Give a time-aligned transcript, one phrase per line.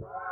[0.00, 0.27] Bye.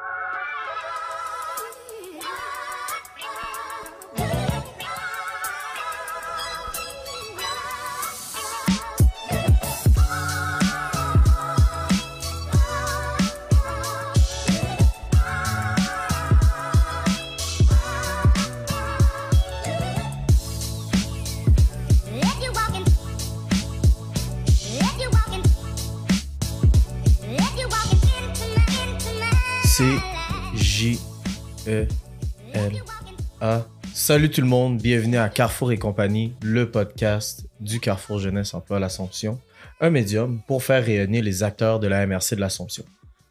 [34.06, 38.78] Salut tout le monde, bienvenue à Carrefour et compagnie, le podcast du Carrefour Jeunesse Emploi
[38.78, 39.40] l'Assomption,
[39.80, 42.84] un médium pour faire rayonner les acteurs de la MRC de l'Assomption.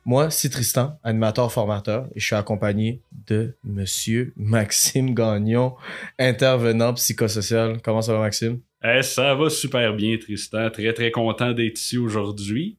[0.04, 5.76] Moi, c'est Tristan, animateur formateur, et je suis accompagné de Monsieur Maxime Gagnon,
[6.20, 7.82] intervenant psychosocial.
[7.82, 8.60] Comment ça va, Maxime?
[8.84, 10.70] Eh, ça va super bien, Tristan.
[10.72, 12.76] Très, très content d'être ici aujourd'hui.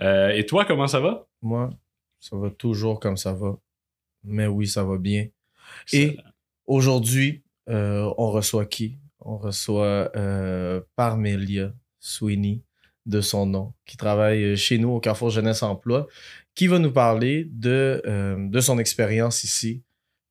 [0.00, 1.28] Euh, et toi, comment ça va?
[1.40, 1.70] Moi,
[2.18, 3.56] ça va toujours comme ça va.
[4.24, 5.28] Mais oui, ça va bien.
[5.92, 6.16] Et
[6.68, 8.98] aujourd'hui, euh, on reçoit qui?
[9.20, 12.62] On reçoit euh, Parmelia Sweeney,
[13.06, 16.06] de son nom, qui travaille chez nous au Carrefour Jeunesse Emploi,
[16.54, 19.82] qui va nous parler de, euh, de son expérience ici.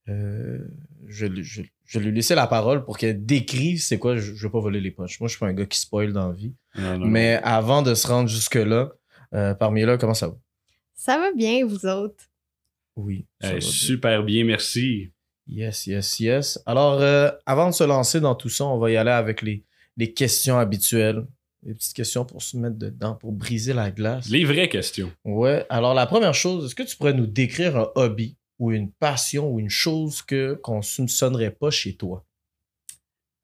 [0.10, 0.60] Euh,
[1.06, 4.16] je, lui- je, je vais lui laisser la parole pour qu'elle décrive c'est quoi.
[4.16, 5.20] Je ne veux pas voler les poches.
[5.20, 6.54] Moi, je suis pas un gars qui spoil dans la vie.
[6.78, 8.92] Non, non, Mais avant de se rendre jusque-là,
[9.34, 10.38] euh, Parmelia, comment ça va?
[10.94, 12.24] Ça va bien, vous autres?
[12.96, 13.26] Oui.
[13.42, 13.62] ça bien.
[13.62, 15.12] super bien, merci.
[15.48, 16.60] Yes, yes, yes.
[16.66, 19.64] Alors, euh, avant de se lancer dans tout ça, on va y aller avec les,
[19.96, 21.26] les questions habituelles.
[21.64, 24.30] Les petites questions pour se mettre dedans, pour briser la glace.
[24.30, 25.12] Les vraies questions.
[25.26, 25.66] Ouais.
[25.70, 29.50] Alors, la première chose, est-ce que tu pourrais nous décrire un hobby ou une passion
[29.52, 32.24] ou une chose que qu'on ne soupçonnerait pas chez toi?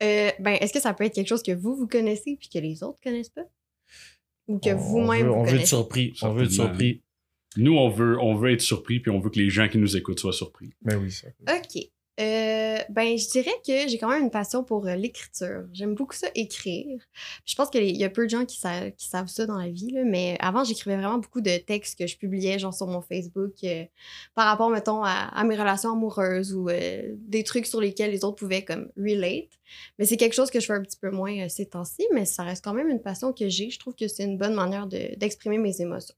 [0.03, 2.59] Euh, ben, est-ce que ça peut être quelque chose que vous, vous connaissez puis que
[2.59, 3.45] les autres connaissent pas?
[4.47, 6.13] Ou que On- vous-même, on veut, vous on veut être surpris.
[6.21, 7.01] On veut être surpris.
[7.55, 9.95] Nous, on veut, on veut être surpris, puis on veut que les gens qui nous
[9.95, 10.73] écoutent soient surpris.
[10.83, 11.27] Mais oui, ça.
[11.47, 11.83] OK.
[12.19, 15.63] Euh, ben, je dirais que j'ai quand même une passion pour euh, l'écriture.
[15.73, 16.99] J'aime beaucoup ça, écrire.
[17.43, 19.69] Je pense qu'il y a peu de gens qui, sa- qui savent ça dans la
[19.69, 23.01] vie, là, mais avant, j'écrivais vraiment beaucoup de textes que je publiais, genre sur mon
[23.01, 23.85] Facebook, euh,
[24.35, 26.69] par rapport, mettons, à, mes relations amoureuses ou
[27.17, 29.49] des trucs sur lesquels les autres pouvaient comme relate.
[29.97, 32.43] Mais c'est quelque chose que je fais un petit peu moins ces temps-ci, mais ça
[32.43, 33.71] reste quand même une passion que j'ai.
[33.71, 36.15] Je trouve que c'est une bonne manière de- d'exprimer mes émotions.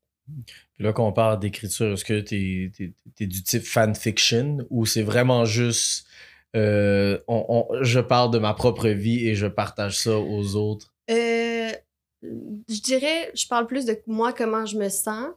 [0.75, 2.71] Puis là qu'on parle d'écriture, est-ce que tu
[3.19, 6.07] es, du type fanfiction ou c'est vraiment juste
[6.55, 10.93] euh, on- on- je parle de ma propre vie et je partage ça aux autres?
[11.11, 11.71] Euh,
[12.21, 15.27] je dirais, je parle plus de moi, comment je me sens,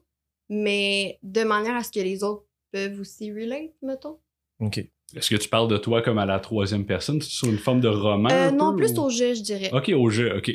[0.49, 4.19] mais de manière à ce que les autres peuvent aussi relate, mettons.
[4.60, 4.78] OK.
[5.16, 7.20] Est-ce que tu parles de toi comme à la troisième personne?
[7.20, 8.31] C'est sur une forme de roman?
[8.31, 9.70] Euh, un non, peu, plus ou- au jeu, je dirais.
[9.72, 10.50] Ok, au jeu, ok.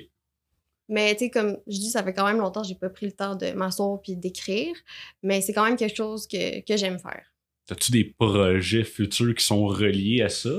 [0.93, 3.07] Mais tu sais, comme je dis, ça fait quand même longtemps que j'ai pas pris
[3.07, 4.75] le temps de m'asseoir puis d'écrire,
[5.23, 7.33] mais c'est quand même quelque chose que, que j'aime faire.
[7.71, 10.51] As-tu des projets futurs qui sont reliés à ça?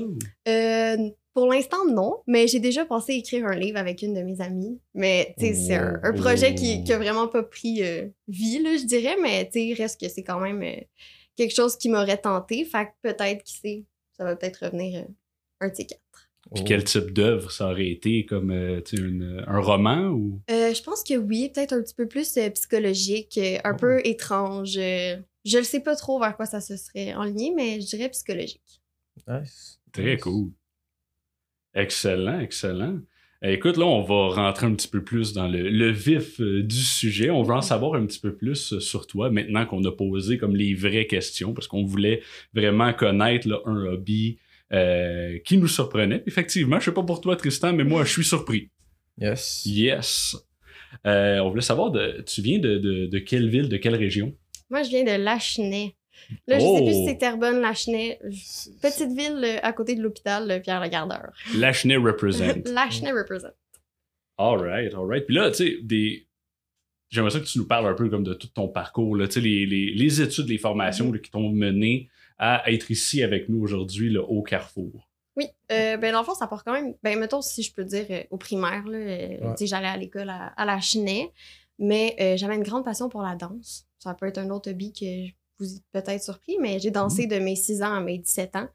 [0.49, 0.97] Euh,
[1.35, 4.81] pour l'instant, non, mais j'ai déjà pensé écrire un livre avec une de mes amies.
[4.95, 8.61] Mais tu sais, c'est un, un projet qui, qui a vraiment pas pris euh, vie,
[8.61, 10.81] là, je dirais, mais tu sais, reste que c'est quand même euh,
[11.37, 12.65] quelque chose qui m'aurait tenté.
[12.65, 13.85] Fait que peut-être, qui sait,
[14.17, 15.07] ça va peut-être revenir
[15.61, 16.24] un de ces quatre.
[16.55, 16.69] Puis Oh.
[16.69, 18.25] quel type d'œuvre ça aurait été?
[18.25, 20.41] Comme euh, tu sais, une- un roman ou?
[20.51, 23.77] Euh, je pense que oui, peut-être un petit peu plus euh, psychologique, un Oh.
[23.79, 24.75] peu étrange.
[24.75, 28.81] je ne sais pas trop vers quoi ça se serait enligné, mais je dirais psychologique.
[29.29, 29.79] Nice.
[29.93, 30.23] Très Nice.
[30.23, 30.51] cool.
[31.75, 32.99] Excellent, excellent.
[33.45, 36.63] Euh, Écoute, là, on va rentrer un petit peu plus dans le, le vif euh,
[36.63, 37.31] du sujet.
[37.31, 40.39] On veut en savoir un petit peu plus euh, sur toi maintenant qu'on a posé
[40.39, 42.23] comme les vraies questions parce qu'on voulait
[42.55, 44.39] vraiment connaître là, un hobby
[44.75, 46.23] euh, qui nous surprenait.
[46.27, 48.71] Effectivement, je sais pas pour toi, Tristan, mais moi, je suis surpris.
[49.19, 49.63] Yes.
[49.65, 50.37] Yes.
[51.07, 54.35] Euh, on voulait savoir, de, tu viens de, de- de quelle ville, de quelle région?
[54.71, 55.95] Moi, je viens de Lachenay.
[56.47, 56.85] Là, je sais Oh!
[56.85, 58.19] plus si c'est Terrebonne, Lachenay.
[58.83, 61.33] Petite ville euh, à côté de l'hôpital Pierre-le-Gardeur.
[61.57, 62.55] Lachenay represent.
[62.73, 63.51] Lachenay represent.
[64.39, 65.25] All right, all right.
[65.27, 66.27] Puis là, tu sais, des...
[67.11, 69.35] j'aimerais ça que tu nous parles un peu comme de tout ton parcours, là, tu
[69.35, 72.09] sais, les, les, les études, les formations là, qui t'ont mené
[72.39, 75.09] à être ici avec nous aujourd'hui au Carrefour.
[75.37, 77.85] Oui, euh, ben dans le fond, ça part quand même, ben mettons si je peux
[77.85, 79.67] dire euh, au primaire, là, euh, Ouais.
[79.67, 81.33] j'allais à l'école à, à la Chenet,
[81.79, 83.87] mais euh, j'avais une grande passion pour la danse.
[83.99, 85.27] Ça peut être un autre hobby que
[85.59, 88.69] vous êtes peut-être surpris, mais j'ai dansé de mes 6 ans à mes 17 ans.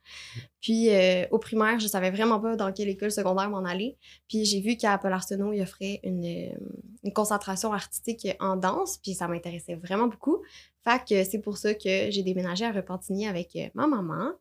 [0.61, 3.97] Puis euh, au primaire, je savais vraiment pas dans quelle école secondaire m'en aller.
[4.27, 6.53] Puis j'ai vu qu'à Paul Arsenault, il offrait une, euh,
[7.03, 10.41] une concentration artistique en danse, puis ça m'intéressait vraiment beaucoup.
[10.83, 14.31] Fait que c'est pour ça que j'ai déménagé à Repentigny avec euh, ma maman.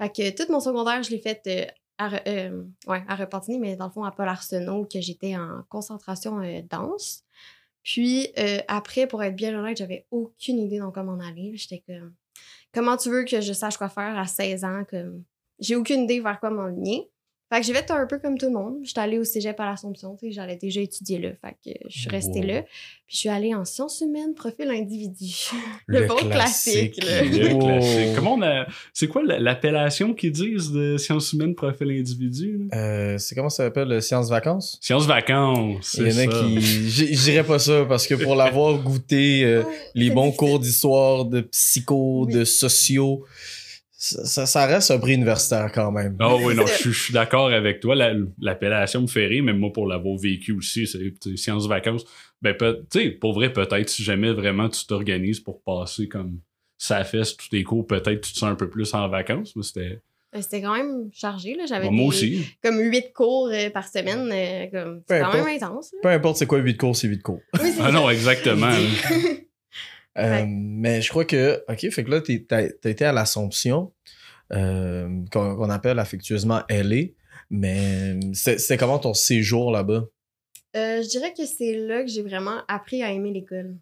[0.00, 3.76] Fait que tout mon secondaire, je l'ai fait à, Re- euh, ouais, à Repentigny, mais
[3.76, 7.22] dans le fond à Paul Arsenault, que j'étais en concentration euh, danse.
[7.86, 11.52] Puis euh, après, pour être bien honnête, j'avais aucune idée dans quoi m'en aller.
[11.54, 12.14] J'étais comme,
[12.74, 14.84] comment tu veux que je sache quoi faire à 16 ans?
[14.90, 15.22] Comme,
[15.60, 17.08] j'ai aucune idée vers quoi m'enligner.
[17.52, 18.78] Fait que j'ai fait un peu comme tout le monde.
[18.82, 21.28] J'étais allée au cégep à l'Assomption, tu sais, j'allais déjà étudier là.
[21.40, 22.46] Fait que je suis restée Wow.
[22.46, 22.62] là.
[22.62, 25.32] Puis je suis allée en sciences humaines, profil individu.
[25.86, 27.04] Le, Le bon classique, classique.
[27.04, 27.22] là.
[27.22, 28.14] Le classique.
[28.16, 28.66] Comment on a...
[28.92, 32.68] C'est quoi la- l'appellation qu'ils disent de sciences humaines profil individu?
[32.74, 34.78] Euh, c'est comment ça s'appelle, le sciences vacances?
[34.80, 35.94] Sciences vacances.
[36.00, 37.14] Il y en a qui.
[37.16, 39.62] Dirais pas ça parce que pour l'avoir goûté, euh,
[39.94, 40.36] les bons difficile.
[40.48, 42.32] cours d'histoire, de psycho, Oui.
[42.34, 43.24] de sociaux,
[43.98, 46.16] ça, reste un prix universitaire quand même.
[46.20, 47.94] Ah oui, non, je suis- je suis d'accord avec toi.
[47.94, 51.66] La- L'appellation me fait rire, mais moi, pour l'avoir vécu aussi, c'est tu sais, sciences
[51.66, 52.04] vacances.
[52.42, 52.66] Ben, tu
[53.00, 56.40] sais, pour vrai, peut-être, si jamais vraiment tu t'organises pour passer comme
[56.78, 59.62] ça fesse tous tes cours, peut-être tu te sens un peu plus en vacances, mais
[59.62, 59.98] c'était.
[60.34, 61.64] Euh, C'était quand même chargé, là.
[61.66, 62.46] J'avais moi des- aussi.
[62.62, 64.28] comme huit cours euh, par semaine.
[64.30, 65.92] euh, comme, Peu c'est quand même intense.
[65.94, 65.98] là.
[66.02, 67.40] Peu importe c'est quoi 8 cours, c'est 8 cours.
[67.54, 67.92] Oui, c'est Ah ça.
[67.92, 68.68] non, exactement.
[70.18, 70.46] Euh, Ouais.
[70.46, 73.92] Mais je crois que, OK, fait que là, t'as t'as été à l'Assomption,
[74.52, 77.08] euh, qu'on appelle affectueusement LA,
[77.50, 80.04] mais c'est- c'était comment ton séjour là-bas?
[80.76, 83.76] Euh, je dirais que c'est là que j'ai vraiment appris à aimer l'école.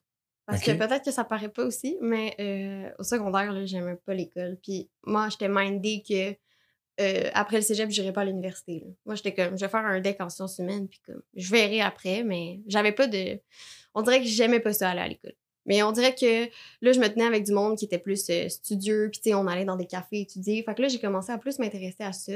[0.46, 4.58] Parce que peut-être que ça paraît pas aussi, mais euh, au secondaire, j'aimais pas l'école.
[4.62, 6.36] Puis moi, j'étais mindée que
[7.00, 8.84] euh, après le cégep, j'irais pas à l'université.
[9.06, 11.80] Moi, j'étais comme, je vais faire un deck en sciences humaines, puis comme, je verrai
[11.80, 13.40] après, mais j'avais pas de.
[13.94, 15.34] On dirait que j'aimais pas ça aller à l'école.
[15.66, 16.44] Mais on dirait que
[16.82, 19.34] là, je me tenais avec du monde qui était plus euh, studieux, puis tu sais,
[19.34, 20.62] on allait dans des cafés étudier.
[20.62, 22.32] Fait que là, j'ai commencé à plus m'intéresser à ça.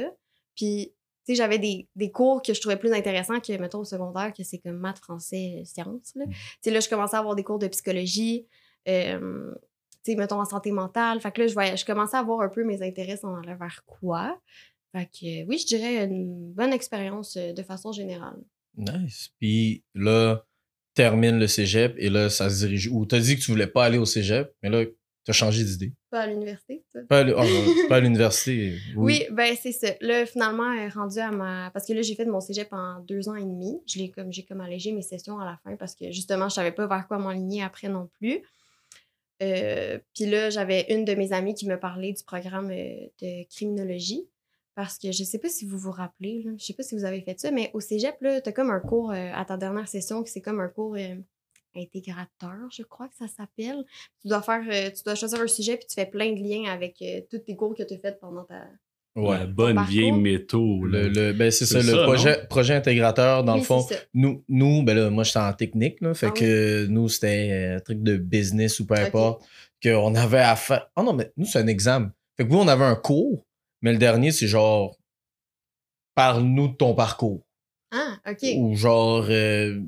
[0.57, 0.93] Puis,
[1.25, 4.33] tu sais, j'avais des, des cours que je trouvais plus intéressants que, mettons, au secondaire,
[4.33, 6.13] que c'est comme maths, français, euh, sciences.
[6.15, 6.25] Là.
[6.27, 8.47] Tu sais, là, je commençais à avoir des cours de psychologie,
[8.89, 9.53] euh,
[10.05, 11.21] tu sais, mettons, en santé mentale.
[11.21, 13.57] Fait que là, je, voyais, je commençais à voir un peu mes intérêts s'en allaient
[13.57, 14.41] vers quoi.
[14.93, 18.43] Fait que, euh, oui, je dirais une bonne expérience de façon générale.
[18.79, 19.31] Nice.
[19.39, 20.47] Puis là,
[21.03, 23.07] termine le cégep et là, ça se dirige où?
[23.07, 24.85] T'as dit que tu voulais pas aller au cégep, mais là,
[25.25, 25.93] t'as changé d'idée.
[26.11, 26.99] Pas à l'université, ça.
[27.09, 27.43] Pas, à l- oh,
[27.89, 28.75] pas à l'université.
[28.97, 29.89] Oui, ben c'est ça.
[30.01, 31.71] Là, finalement, euh, rendu à ma.
[31.73, 33.79] Parce que là, j'ai fait mon cégep en deux ans et demi.
[33.87, 36.55] Je l'ai comme j'ai comme allégé mes sessions à la fin parce que justement, je
[36.55, 38.41] savais pas vers quoi m'enligner après non plus.
[39.43, 43.47] Euh, Puis là, j'avais une de mes amies qui me parlait du programme euh, de
[43.55, 44.25] criminologie.
[44.81, 47.05] Parce que je sais pas si vous vous rappelez, là, je sais pas si vous
[47.05, 49.89] avez fait ça, mais au cégep, là, t'as comme un cours euh, à ta dernière
[49.89, 51.17] session qui c'est comme un cours euh,
[51.77, 53.85] intégrateur, je crois que ça s'appelle.
[54.23, 56.71] Tu dois faire, euh, tu dois choisir un sujet puis tu fais plein de liens
[56.71, 58.67] avec euh, tous tes cours que tu as fait pendant ta.
[59.17, 59.47] Ouais.
[59.49, 59.91] Bonne Parcours.
[59.93, 60.85] vieille métaux.
[60.85, 63.85] Le, le- ben c'est ça, le ça, projet, projet intégrateur, dans Oui, le fond.
[64.15, 66.41] Nous, nous, ben là, moi, j'étais en technique, là, fait Ah oui?
[66.41, 69.45] que nous, c'était un truc de business ou peu importe,
[69.83, 70.89] qu'on avait à faire.
[70.97, 72.13] Oh non, mais nous, c'est un examen.
[72.37, 73.45] Fait que vous, on avait un cours,
[73.83, 74.97] mais le dernier, c'est genre,
[76.15, 77.47] parle-nous de ton parcours.
[77.91, 78.45] Ah, OK.
[78.57, 79.81] Ou genre, euh,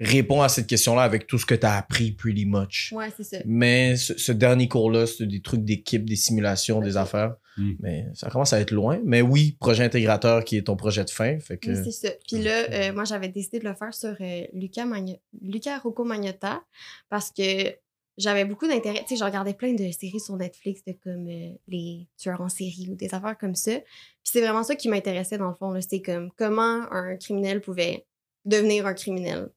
[0.00, 2.92] réponds à cette question-là avec tout ce que tu as appris, pretty much.
[2.92, 3.38] Ouais, c'est ça.
[3.44, 7.34] Mais ce, ce dernier cours-là, c'est des trucs d'équipe, des simulations, des affaires.
[7.56, 7.72] Mm.
[7.80, 9.00] Mais ça commence à être loin.
[9.04, 11.38] Mais oui, projet intégrateur qui est ton projet de fin.
[11.40, 11.70] Fait que...
[11.70, 12.14] Oui, c'est ça.
[12.26, 16.04] Puis là, euh, moi, j'avais décidé de le faire sur euh, Luca, Magno- Luca Rocco
[16.04, 16.62] Magnotta
[17.08, 17.74] parce que
[18.18, 19.00] j'avais beaucoup d'intérêt.
[19.00, 22.48] Tu sais, je regardais plein de séries sur Netflix de comme euh, les tueurs en
[22.48, 23.72] série ou des affaires comme ça.
[23.78, 25.80] Puis c'est vraiment ça qui m'intéressait dans le fond.
[25.80, 28.04] C'était comme comment un criminel pouvait
[28.44, 29.50] devenir un criminel.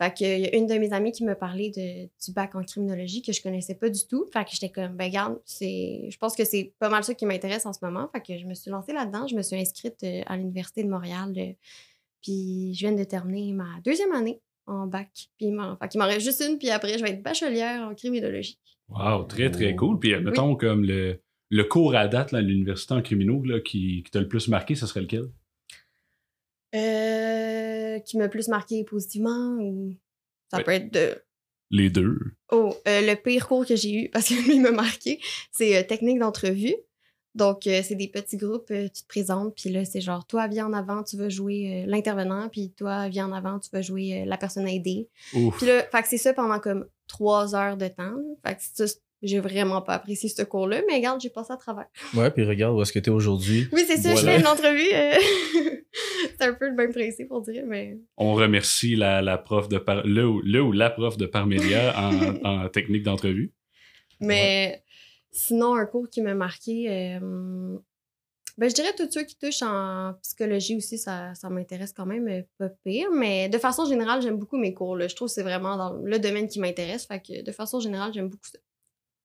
[0.00, 2.62] Fait que, y a une de mes amies qui me parlait de, du bac en
[2.62, 4.26] criminologie que je connaissais pas du tout.
[4.32, 7.26] Fait que j'étais comme, ben regarde, c'est, je pense que c'est pas mal ça qui
[7.26, 8.08] m'intéresse en ce moment.
[8.12, 9.26] Fait que je me suis lancée là-dedans.
[9.26, 11.34] Je me suis inscrite euh, à l'Université de Montréal.
[11.36, 11.52] euh,
[12.22, 15.08] puis je viens de terminer ma deuxième année en bac.
[15.36, 17.82] Puis il m'en, fait qu'il m'en reste juste une, puis après, je vais être bachelière
[17.88, 18.58] en criminologie.
[18.88, 19.76] Wow, très, très Oh.
[19.76, 19.98] cool.
[19.98, 21.20] Puis, euh, mettons, comme le,
[21.50, 24.48] le cours à date là, à l'université en criminaux là, qui, qui t'a le plus
[24.48, 25.28] marqué, ce serait lequel?
[26.74, 29.94] Euh, qui m'a plus marqué positivement ou.
[30.50, 30.64] Ça Ouais.
[30.64, 31.22] peut être de.
[31.70, 32.18] Les deux.
[32.50, 35.20] Oh, euh, le pire cours que j'ai eu, parce que lui m'a marqué,
[35.52, 36.74] c'est euh, technique d'entrevue.
[37.38, 40.46] Donc, euh, c'est des petits groupes, euh, tu te présentes, puis là, c'est genre, toi,
[40.48, 43.80] viens en avant, tu vas jouer euh, l'intervenant, puis toi, viens en avant, tu vas
[43.80, 45.08] jouer euh, la personne aidée.
[45.32, 48.14] Puis là, fait que c'est ça pendant comme trois heures de temps.
[48.44, 51.56] Fait que ça, c'est- j'ai vraiment pas apprécié ce cours-là, mais regarde, j'ai passé à
[51.56, 51.86] travers.
[52.14, 53.66] Ouais, puis regarde où est-ce que t'es aujourd'hui.
[53.72, 54.86] Oui, c'est ça, je fais une entrevue.
[54.94, 55.14] euh,
[56.38, 57.98] c'est un peu le même principe, on dirait, mais.
[58.16, 60.06] On remercie la, la prof de par...
[60.06, 63.52] le, ou- le ou la prof de Parmélia en, en technique d'entrevue.
[64.20, 64.82] Mais
[65.38, 67.78] sinon, un cours qui m'a marqué, euh,
[68.58, 72.28] ben, je dirais tous ceux qui touchent en psychologie aussi, ça, ça m'intéresse quand même
[72.28, 73.10] euh, pas pire.
[73.12, 74.96] Mais de façon générale, j'aime beaucoup mes cours.
[74.96, 75.08] là.
[75.08, 77.06] Je trouve que c'est vraiment dans le domaine qui m'intéresse.
[77.06, 78.58] Fait que de façon générale, j'aime beaucoup ça.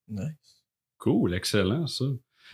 [0.08, 0.64] Nice.
[0.98, 2.06] Cool, excellent ça.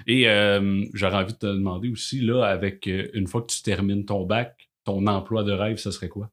[0.08, 4.06] Et euh, j'aurais envie de te demander aussi, là, avec une fois que tu termines
[4.06, 6.32] ton bac, ton emploi de rêve, ce serait quoi?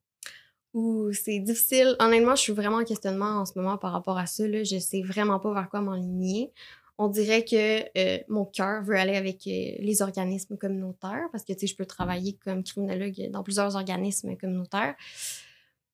[0.75, 1.97] Ouh, c'est difficile.
[1.99, 4.47] Honnêtement, je suis vraiment en questionnement en ce moment par rapport à ça.
[4.47, 4.63] Là.
[4.63, 6.53] Je sais vraiment pas vers quoi m'enligner.
[6.99, 11.53] On dirait que euh, mon cœur veut aller avec euh, les organismes communautaires parce que,
[11.53, 14.95] tu je peux travailler comme criminologue dans plusieurs organismes communautaires.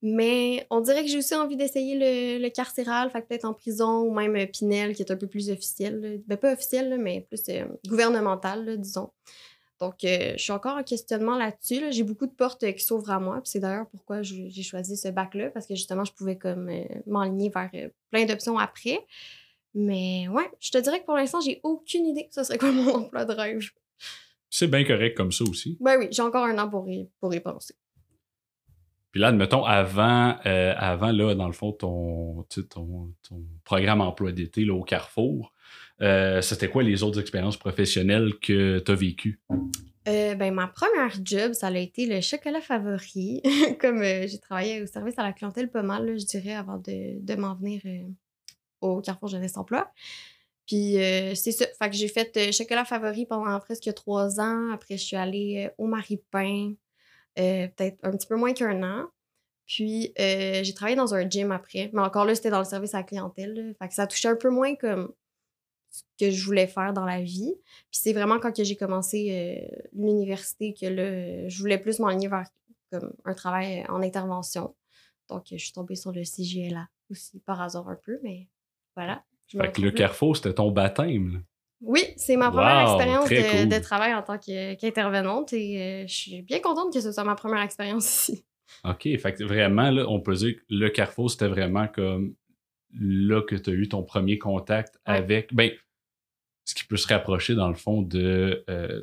[0.01, 4.01] Mais on dirait que j'ai aussi envie d'essayer le, le carcéral, fait peut-être en prison
[4.01, 6.23] ou même euh, Pinel, qui est un peu plus officiel.
[6.27, 7.43] Ben, pas officiel, mais plus
[7.89, 9.11] gouvernemental, disons.
[9.81, 11.81] Donc, je suis encore en questionnement là-dessus.
[11.81, 11.91] là.
[11.91, 13.41] J'ai beaucoup de portes qui s'ouvrent à moi.
[13.43, 16.71] C'est d'ailleurs pourquoi j'ai choisi ce bac-là, parce que justement, je pouvais comme
[17.05, 17.69] m'enligner vers
[18.13, 19.05] plein d'options après.
[19.75, 22.95] Mais ouais, je te dirais que pour l'instant, j'ai aucune idée ce serait quoi mon
[22.95, 23.71] emploi de rêve.
[24.51, 25.79] C'est bien correct comme ça aussi.
[25.81, 27.75] Ben oui, j'ai encore un an pour y, pour y penser.
[29.13, 34.33] Puis là, admettons, avant, euh, avant là, dans le fond, ton, ton, ton programme emploi
[34.33, 35.53] d'été là, au Carrefour,
[36.01, 39.41] euh, c'était quoi les autres expériences professionnelles que tu as vécues?
[40.09, 43.43] Euh, ben, ma première job, ça a été le chocolat favori.
[43.81, 47.23] Comme j'ai travaillé au service à la clientèle pas mal, là, je dirais, avant de,
[47.23, 47.83] de m'en venir
[48.83, 49.91] au Carrefour Jeunesse Emploi.
[50.67, 51.67] Puis euh, c'est ça.
[51.79, 54.71] Fait que j'ai fait euh, chocolat favori pendant presque trois ans.
[54.73, 56.75] Après, je suis allée euh, au Marie-Pain,
[57.39, 59.09] euh, peut-être un petit peu moins qu'un an.
[59.67, 61.91] Puis j'ai travaillé dans un gym après.
[61.95, 63.75] Mais encore là, c'était dans le service à la clientèle.
[63.79, 65.15] Fait que ça touchait un peu moins comme
[65.91, 67.55] ce que je voulais faire dans la vie.
[67.91, 72.45] Puis c'est vraiment quand j'ai commencé l'université que là, je voulais plus m'enligner vers
[72.91, 74.75] comme, un travail en intervention.
[75.31, 78.49] Donc, je suis tombée sur le CGLA aussi, par hasard un peu, mais
[78.97, 79.23] voilà.
[79.51, 79.91] Fait que le.
[79.91, 81.33] Carrefour, c'était ton baptême.
[81.35, 81.39] là.
[81.85, 83.69] Oui, c'est ma première Wow, expérience de, cool.
[83.69, 87.35] de travail en tant qu'intervenante et euh, je suis bien contente que ce soit ma
[87.35, 88.45] première expérience ici.
[88.85, 89.03] OK.
[89.19, 92.35] Fait que vraiment, là, on peut dire que le Carrefour, c'était vraiment comme
[92.95, 95.17] là que tu as eu ton premier contact Ouais.
[95.17, 95.53] avec.
[95.55, 95.71] Ben,
[96.65, 99.03] ce qui peut se rapprocher, dans le fond, de euh,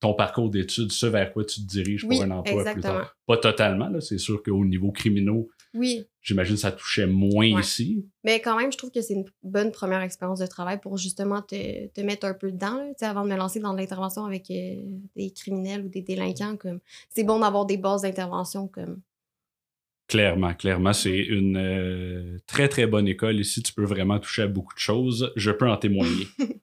[0.00, 3.16] ton parcours d'études, ce vers quoi tu te diriges Oui, pour un emploi plus tard.
[3.26, 4.00] Pas totalement, là.
[4.02, 7.60] C'est sûr qu'au niveau criminaux, Oui, j'imagine que ça touchait moins Ouais.
[7.60, 8.06] ici.
[8.24, 11.42] mais quand même, je trouve que c'est une bonne première expérience de travail pour justement
[11.42, 14.24] te, te mettre un peu dedans, là, tu sais, avant de me lancer dans l'intervention
[14.24, 14.76] avec euh,
[15.16, 16.56] des criminels ou des délinquants.
[16.56, 16.80] comme
[17.10, 19.00] C'est bon d'avoir des bases d'intervention comme
[20.08, 23.60] Clairement, clairement, c'est une euh, très très bonne école ici.
[23.62, 25.32] Tu peux vraiment toucher à beaucoup de choses.
[25.34, 26.28] Je peux en témoigner.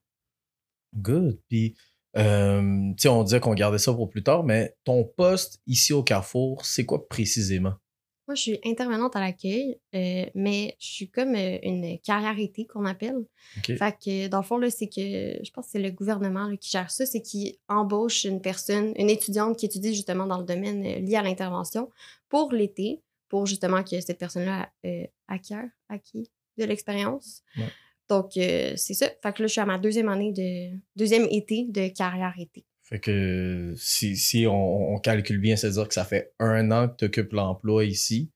[0.96, 1.40] Good.
[1.50, 1.76] Puis,
[2.16, 5.92] euh, tu sais, on disait qu'on gardait ça pour plus tard, mais ton poste ici
[5.92, 7.74] au Carrefour, c'est quoi précisément?
[8.28, 12.66] Moi, je suis intervenante à l'accueil, euh, mais je suis comme euh, une carrière été
[12.66, 13.18] qu'on appelle.
[13.58, 13.76] OK.
[13.76, 16.56] Fait que, dans le fond, là, c'est que je pense que c'est le gouvernement là,
[16.56, 20.46] qui gère ça, c'est qu'il embauche une personne, une étudiante qui étudie justement dans le
[20.46, 21.90] domaine euh, lié à l'intervention
[22.30, 24.70] pour l'été, pour justement que cette personne-là
[25.28, 27.42] acquiert, acquis de l'expérience.
[27.58, 27.66] Ouais.
[28.10, 29.08] Donc, c'est ça.
[29.22, 30.78] Fait que là, je suis à ma deuxième année de.
[30.96, 32.64] deuxième été de carrière été.
[32.84, 36.98] Fait que si, si on, on calcule bien, c'est-à-dire que ça fait un an que
[36.98, 38.30] tu occupes l'emploi ici.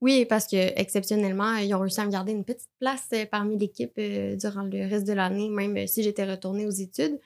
[0.00, 3.58] Oui, parce que exceptionnellement, ils ont réussi à me garder une petite place euh, parmi
[3.58, 7.18] l'équipe euh, durant le reste de l'année, même euh, si j'étais retournée aux études.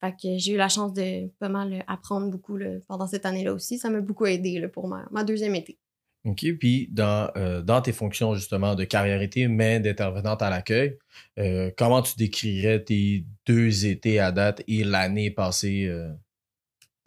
[0.00, 3.24] Fait que j'ai eu la chance de pas mal euh, apprendre beaucoup là, pendant cette
[3.24, 3.78] année-là aussi.
[3.78, 5.78] Ça m'a beaucoup aidé là, pour ma, ma deuxième été.
[6.24, 6.44] OK.
[6.58, 10.98] Puis, dans, euh, dans tes fonctions, justement, de carrière-été, mais d'intervenante à l'accueil,
[11.38, 15.84] euh, comment tu décrirais tes deux étés à date et l'année passée?
[15.86, 16.08] euh?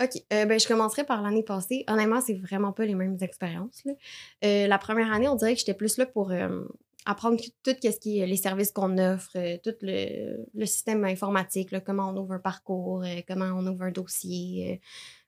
[0.02, 0.22] OK.
[0.32, 1.84] Euh, ben, je commencerai par l'année passée.
[1.88, 3.84] Honnêtement, c'est vraiment pas les mêmes expériences.
[3.86, 3.94] là.
[4.46, 6.64] Euh, la première année, on dirait que j'étais plus là pour euh,
[7.06, 9.32] apprendre tout ce qui est les services qu'on offre,
[9.64, 14.82] tout le, système informatique, là, comment on ouvre un parcours, comment on ouvre un dossier.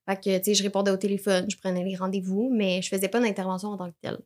[0.08, 3.08] Fait que, tu sais, je répondais au téléphone, je prenais les rendez-vous, mais je faisais
[3.08, 4.20] pas d'intervention en tant que telle.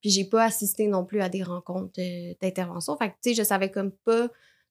[0.00, 2.00] Puis j'ai pas assisté non plus à des rencontres
[2.40, 2.96] d'intervention.
[2.96, 4.28] Fait que, tu sais, je savais comme pas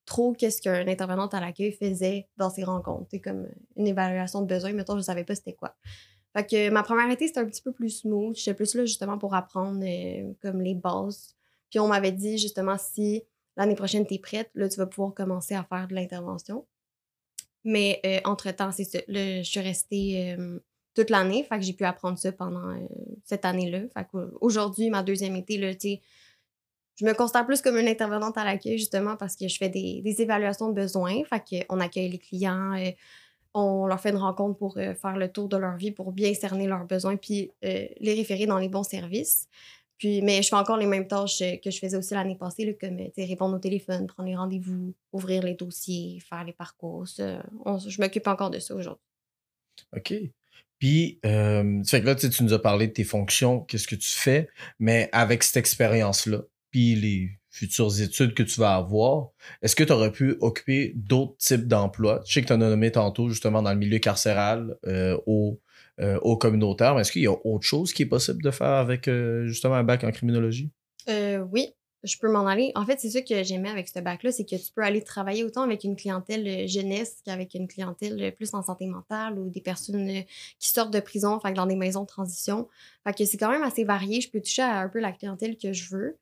[0.09, 3.07] trop qu'est-ce qu'un intervenant à l'accueil faisait dans ces rencontres.
[3.11, 3.47] C'est comme
[3.77, 5.75] une évaluation de besoin, mettons, je savais pas c'était quoi.
[6.35, 8.35] Fait que ma première été, c'était un petit peu plus smooth.
[8.35, 11.35] J'étais plus là justement pour apprendre euh, comme les bases.
[11.69, 13.23] Puis on m'avait dit justement si
[13.55, 16.65] l'année prochaine t'es prête, là tu vas pouvoir commencer à faire de l'intervention.
[17.63, 18.99] Mais euh, entre-temps, c'est ça.
[19.07, 20.59] Je suis restée euh,
[20.95, 21.43] toute l'année.
[21.43, 22.75] Fait que j'ai pu apprendre ça pendant
[23.25, 23.81] cette année-là.
[23.93, 26.01] Fait qu'aujourd'hui, ma deuxième été, là, tu sais,
[27.00, 30.03] je me considère plus comme une intervenante à l'accueil, justement, parce que je fais des,
[30.20, 31.24] évaluations de besoins.
[31.24, 32.91] Fait qu'on accueille les clients, euh,
[33.53, 36.34] on leur fait une rencontre pour euh, faire le tour de leur vie, pour bien
[36.34, 39.48] cerner leurs besoins, puis euh, les référer dans les bons services.
[39.98, 42.98] Puis, mais je fais encore les mêmes tâches que je faisais aussi l'année passée, comme
[43.18, 47.06] répondre au téléphone, prendre les rendez-vous, ouvrir les dossiers, faire les parcours.
[47.06, 49.03] je m'occupe encore de ça aujourd'hui.
[49.96, 50.13] OK.
[50.79, 54.10] Puis, euh, fait que là, tu nous as parlé de tes fonctions, qu'est-ce que tu
[54.10, 54.48] fais,
[54.79, 59.29] mais avec cette expérience-là, puis les futures études que tu vas avoir,
[59.61, 62.21] est-ce que tu aurais pu occuper d'autres types d'emplois?
[62.25, 65.59] Je sais que tu en as nommé tantôt, justement, dans le milieu carcéral, euh, au,
[65.99, 68.67] euh, au communautaire, mais est-ce qu'il y a autre chose qui est possible de faire
[68.67, 70.69] avec, euh, justement, un bac en criminologie?
[71.09, 71.73] Euh, oui.
[72.03, 72.71] je peux m'en aller.
[72.75, 75.43] En fait, c'est ça que j'aimais avec ce bac-là, c'est que tu peux aller travailler
[75.43, 80.07] autant avec une clientèle jeunesse qu'avec une clientèle plus en santé mentale ou des personnes
[80.59, 82.69] qui sortent de prison, fait que dans des maisons de transition.
[83.05, 84.21] Fait que c'est quand même assez varié.
[84.21, 86.17] Je peux toucher à un peu la clientèle que je veux.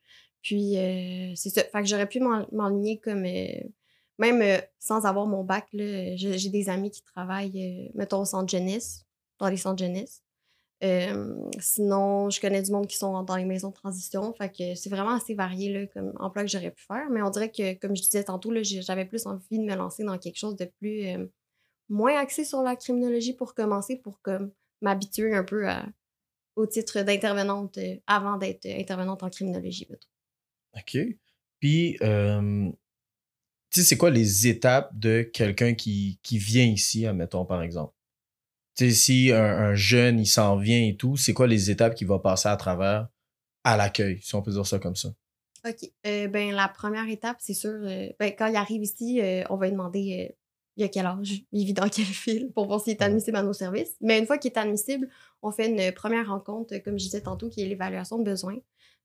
[0.47, 1.61] Puis, euh, c'est ça.
[1.65, 3.25] Fait que j'aurais pu m'en- m'enligner comme.
[3.25, 3.59] euh,
[4.17, 9.05] même euh, sans avoir mon bac, j'ai des amis qui travaillent, mettons, au centre jeunesse,
[9.39, 10.23] dans les centres jeunesse.
[11.59, 14.33] Sinon, je connais du monde qui sont dans les maisons de transition.
[14.33, 17.09] Fait que c'est vraiment assez varié là, comme emploi que j'aurais pu faire.
[17.11, 20.17] Mais on dirait que, comme je disais tantôt, j'avais plus envie de me lancer dans
[20.17, 21.05] quelque chose de plus
[21.89, 24.51] moins axé sur la criminologie pour commencer, pour comme
[24.81, 25.67] m'habituer un peu
[26.55, 27.77] au titre d'intervenante
[28.07, 29.87] avant d'être intervenante en criminologie.
[30.77, 30.97] OK?
[31.59, 32.69] Puis, euh,
[33.71, 37.93] tu sais, c'est quoi les étapes de quelqu'un qui, qui vient ici, admettons, par exemple?
[38.75, 41.95] Tu sais, si un, un jeune, il s'en vient et tout, c'est quoi les étapes
[41.95, 43.07] qu'il va passer à travers
[43.63, 45.09] à l'accueil, si on peut dire ça comme ça?
[45.67, 45.91] OK.
[46.05, 49.57] Euh, ben, la première étape, c'est sûr, euh, ben, quand il arrive ici, euh, on
[49.57, 50.35] va lui demander euh,
[50.77, 53.43] il a quel âge, il vit dans quelle file pour voir s'il est admissible à
[53.43, 53.95] nos services.
[54.01, 55.09] Mais une fois qu'il est admissible,
[55.41, 58.57] on fait une première rencontre, comme je disais tantôt, qui est l'évaluation de besoins.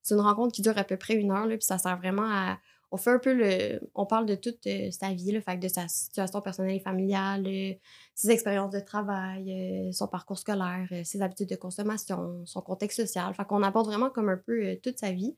[0.02, 2.58] C'est une rencontre qui dure à peu près une heure, puis ça sert vraiment à.
[2.94, 3.80] On fait un peu le.
[3.94, 7.46] On parle de toute euh, sa vie, là, fait de sa situation personnelle et familiale,
[7.46, 7.72] euh,
[8.14, 9.50] ses expériences de travail,
[9.88, 13.32] euh, son parcours scolaire, ses habitudes de consommation, son contexte social.
[13.34, 15.36] Fait qu'on aborde vraiment comme un peu toute sa vie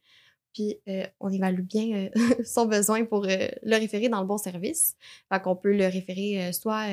[0.52, 0.78] puis
[1.18, 2.10] on évalue bien
[2.44, 4.94] son besoin pour le référer dans le bon service.
[5.28, 6.86] Fait qu'on peut le référer soit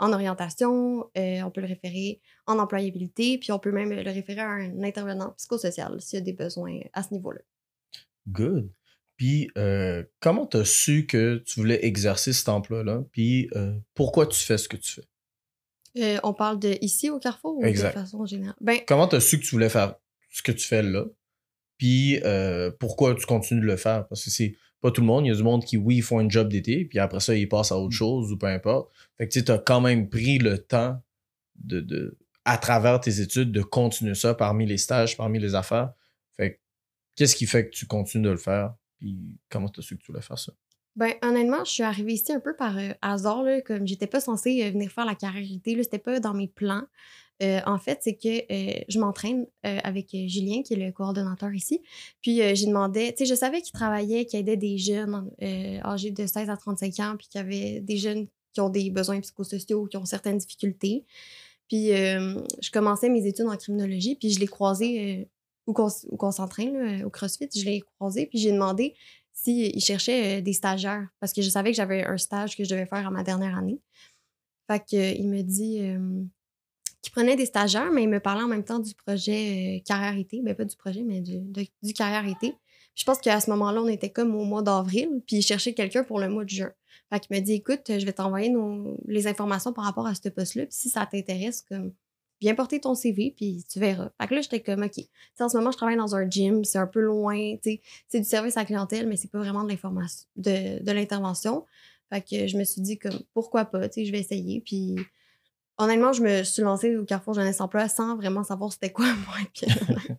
[0.00, 4.40] en orientation, euh, on peut le référer en employabilité, puis on peut même le référer
[4.40, 7.40] à un intervenant psychosocial s'il y a des besoins à ce niveau-là.
[8.26, 8.72] Good.
[9.16, 13.04] Puis, euh, comment tu as su que tu voulais exercer cet emploi-là?
[13.12, 16.20] Puis, euh, pourquoi tu fais ce que tu fais?
[16.22, 17.94] On parle de ici au Carrefour ou Exact.
[17.94, 18.56] de façon générale?
[18.60, 19.96] Ben, Comment tu as su que tu voulais faire
[20.30, 21.04] ce que tu fais là?
[21.76, 22.20] Puis,
[22.78, 24.08] pourquoi tu continues de le faire?
[24.08, 25.26] Parce que c'est pas tout le monde.
[25.26, 27.34] Il y a du monde qui, oui, ils font un job d'été, puis après ça,
[27.34, 28.90] ils passent à autre chose ou peu importe.
[29.18, 31.00] Fait que tu as quand même pris le temps
[31.56, 35.92] de, de, à travers tes études, de continuer ça parmi les stages, parmi les affaires.
[36.36, 36.58] Fait que,
[37.16, 38.74] qu'est-ce qui fait que tu continues de le faire?
[38.98, 40.52] Puis, comment tu as su que tu voulais faire ça?
[40.96, 44.20] Ben, honnêtement, je suis arrivée ici un peu par euh, hasard, là, comme j'étais pas
[44.20, 46.84] censée euh, venir faire la carrière c'était pas dans mes plans.
[47.42, 51.52] Euh, en fait, c'est que euh, je m'entraîne euh, avec Julien, qui est le coordonnateur
[51.54, 51.82] ici.
[52.20, 55.30] Puis, j'ai demandé, tu sais, je savais qu'il travaillait, qu'il aidait des jeunes
[55.84, 58.90] âgés de 16 à 35 ans, puis qu'il y avait des jeunes qui ont des
[58.90, 61.04] besoins psychosociaux, qui ont certaines difficultés.
[61.68, 65.28] Puis, je commençais mes études en criminologie, puis je l'ai croisé
[65.66, 68.94] où qu'on s'entraîne, au CrossFit, je l'ai croisé, puis j'ai demandé
[69.42, 72.70] s'il cherchait euh, des stagiaires, parce que je savais que j'avais un stage que je
[72.70, 73.80] devais faire à ma dernière année.
[74.70, 75.80] Fait que, euh, il me dit
[77.02, 80.16] qu'il prenait des stagiaires, mais il me parlait en même temps du projet euh, Carrière
[80.18, 80.40] été.
[80.42, 82.54] Ben, pas du projet, mais du, de- du Carrière été.
[82.94, 86.04] Je pense qu'à ce moment-là, on était comme au mois d'avril, puis il cherchait quelqu'un
[86.04, 86.72] pour le mois de juin.
[87.12, 88.52] Fait qu'il me dit écoute, je vais t'envoyer
[89.06, 91.92] les informations par rapport à ce poste-là, puis si ça t'intéresse, comme
[92.40, 94.10] viens porter ton CV, puis tu verras.
[94.20, 94.98] Fait que là, j'étais comme OK.
[95.40, 97.80] En ce moment, je travaille dans un gym, c'est un peu loin, c'est
[98.14, 99.74] du service à la clientèle, mais c'est pas vraiment de
[100.36, 101.64] de, de l'intervention.
[102.12, 104.60] Fait que je me suis dit comme pourquoi pas, je vais essayer.
[104.60, 104.96] Puis
[105.80, 109.36] honnêtement, je me suis lancée au Carrefour Jeunesse Emploi sans vraiment savoir c'était quoi moi.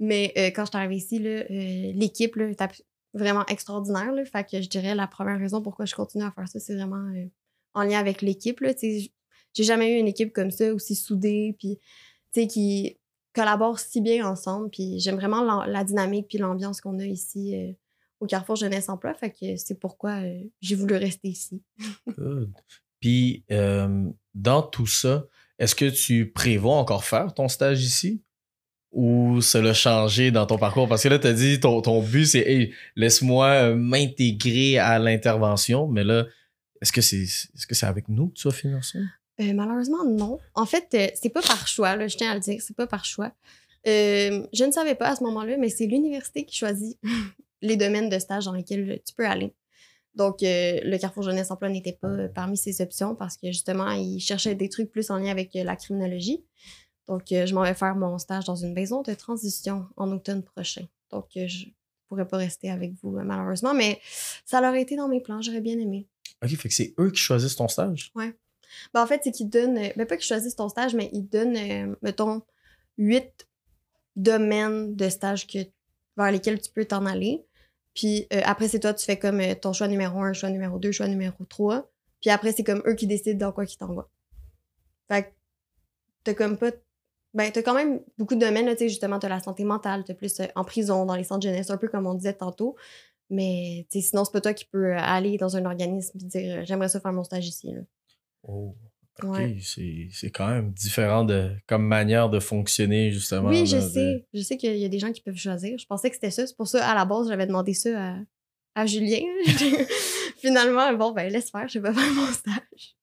[0.00, 1.44] Mais euh, quand je suis arrivée ici, euh,
[1.94, 4.12] l'équipe là, est vraiment extraordinaire.
[4.12, 6.74] Là, fait que je dirais la première raison pourquoi je continue à faire ça, c'est
[6.74, 7.26] vraiment euh,
[7.74, 8.64] en lien avec l'équipe.
[8.82, 11.78] J'ai jamais eu une équipe comme ça, aussi soudée, puis
[12.48, 12.98] qui
[13.34, 14.70] collabore si bien ensemble.
[14.70, 17.72] Puis j'aime vraiment la, la dynamique puis l'ambiance qu'on a ici euh,
[18.20, 19.14] au Carrefour Jeunesse Emploi.
[19.14, 21.62] Fait que c'est pourquoi euh, j'ai voulu rester ici.
[22.06, 22.52] Good.
[23.00, 25.24] Puis, euh, dans tout ça,
[25.58, 28.22] est-ce que tu prévois encore faire ton stage ici?
[28.92, 30.88] Ou ça l'a changé dans ton parcours?
[30.88, 34.98] Parce que là, tu as dit ton, ton but, c'est hey, laisse-moi euh, m'intégrer à
[34.98, 36.26] l'intervention, mais là,
[36.80, 37.26] est-ce que c'est
[37.68, 38.98] que avec nous que tu vas finir ça?
[39.40, 40.38] Euh, malheureusement, non.
[40.54, 43.04] En fait, euh, c'est pas par choix, je tiens à le dire, c'est pas par
[43.04, 43.32] choix.
[43.84, 46.98] Je ne savais pas à ce moment-là, mais c'est l'université qui choisit
[47.62, 49.52] les domaines de stage dans lesquels tu peux aller.
[50.14, 53.90] Donc, euh, le Carrefour Jeunesse Emploi n'était pas euh, parmi ces options parce que justement,
[53.92, 56.44] ils cherchaient des trucs plus en lien avec euh, la criminologie.
[57.08, 60.86] Donc, je m'en vais faire mon stage dans une maison de transition en automne prochain.
[61.10, 61.66] Donc, je
[62.08, 64.00] pourrais pas rester avec vous, malheureusement, mais
[64.44, 66.06] ça aurait été dans mes plans, j'aurais bien aimé.
[66.40, 68.12] Ok, fait que c'est eux qui choisissent ton stage?
[68.94, 71.56] Ben, en fait, c'est qu'ils donnent, ben pas qu'ils choisissent ton stage, mais ils donnent,
[71.56, 72.42] euh, mettons,
[72.98, 73.48] huit
[74.16, 75.58] domaines de stage que,
[76.16, 77.44] vers lesquels tu peux t'en aller.
[77.94, 80.78] Puis euh, après, c'est toi, tu fais comme euh, ton choix numéro un, choix numéro
[80.78, 81.90] deux, choix numéro trois.
[82.20, 84.10] Puis après, c'est comme eux qui décident dans quoi qu'ils t'envoient.
[85.08, 85.28] Fait que
[86.24, 86.70] t'as comme pas
[87.34, 90.14] Ben, t'as quand même beaucoup de domaines, tu sais, justement, t'as la santé mentale, t'as
[90.14, 92.76] plus euh, en prison, dans les centres jeunesse, un peu comme on disait tantôt.
[93.30, 97.00] Mais, sinon, c'est pas toi qui peux aller dans un organisme et dire j'aimerais ça
[97.00, 97.72] faire mon stage ici.
[97.72, 97.82] là.
[98.42, 98.74] Oh,
[99.26, 99.58] Ouais.
[99.62, 103.48] c'est c'est quand même différent de, comme manière de fonctionner, justement.
[103.48, 104.26] Oui, je de- sais.
[104.34, 105.76] Je sais qu'il y a des gens qui peuvent choisir.
[105.78, 106.46] Je pensais que c'était ça.
[106.46, 108.16] C'est pour ça, à la base, j'avais demandé ça à,
[108.74, 109.20] à Julien.
[110.38, 112.96] Finalement, bon, ben, laisse faire, je vais pas faire mon stage.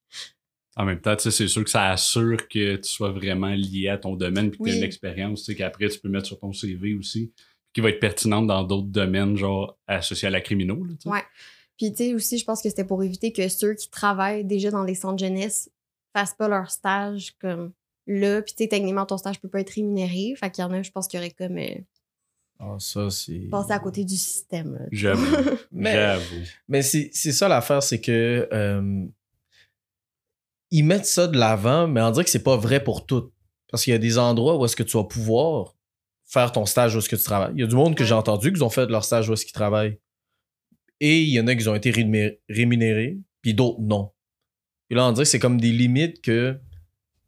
[0.76, 3.88] En même temps, tu sais, c'est sûr que ça assure que tu sois vraiment lié
[3.90, 4.78] à ton domaine puis que tu Oui.
[4.78, 7.32] une expérience, tu sais, qu'après tu peux mettre sur ton CV aussi,
[7.74, 10.84] qui va être pertinente dans d'autres domaines, genre associés à la criminaux.
[10.84, 10.94] là.
[11.12, 11.24] Ouais.
[11.78, 14.70] Puis, tu sais, aussi, je pense que c'était pour éviter que ceux qui travaillent déjà
[14.72, 15.70] dans les centres jeunesse
[16.16, 17.72] fassent pas leur stage comme
[18.08, 18.42] là.
[18.42, 20.34] Puis, tu sais, techniquement, ton stage peut pas être rémunéré.
[20.38, 21.76] Fait qu'il y en a, je pense, qui auraient comme euh,
[22.60, 23.48] Ah, ça, c'est.
[23.52, 24.88] passé à côté du système.
[24.92, 25.26] J'avoue.
[25.72, 26.46] Mais, J'avoue.
[26.68, 28.48] mais c'est c'est ça l'affaire, c'est que.
[28.52, 29.06] euh,
[30.72, 33.32] ils mettent ça de l'avant, mais on dirait que c'est pas vrai pour tout.
[33.70, 35.76] Parce qu'il y a des endroits où est-ce que tu vas pouvoir
[36.26, 37.54] faire ton stage où est-ce que tu travailles.
[37.56, 39.46] Il y a du monde que j'ai entendu qui ont fait leur stage où est-ce
[39.46, 39.98] qu'ils travaillent.
[41.00, 44.12] Et il y en a qui ont été rémunérés, rémunérés, puis d'autres non.
[44.90, 46.58] Et là, on dirait que c'est comme des limites que,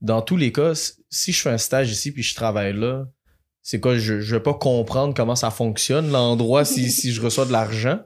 [0.01, 0.73] dans tous les cas,
[1.09, 3.05] si je fais un stage ici puis je travaille là,
[3.61, 7.45] c'est quoi, je, je vais pas comprendre comment ça fonctionne, l'endroit, si, si je reçois
[7.45, 7.99] de l'argent.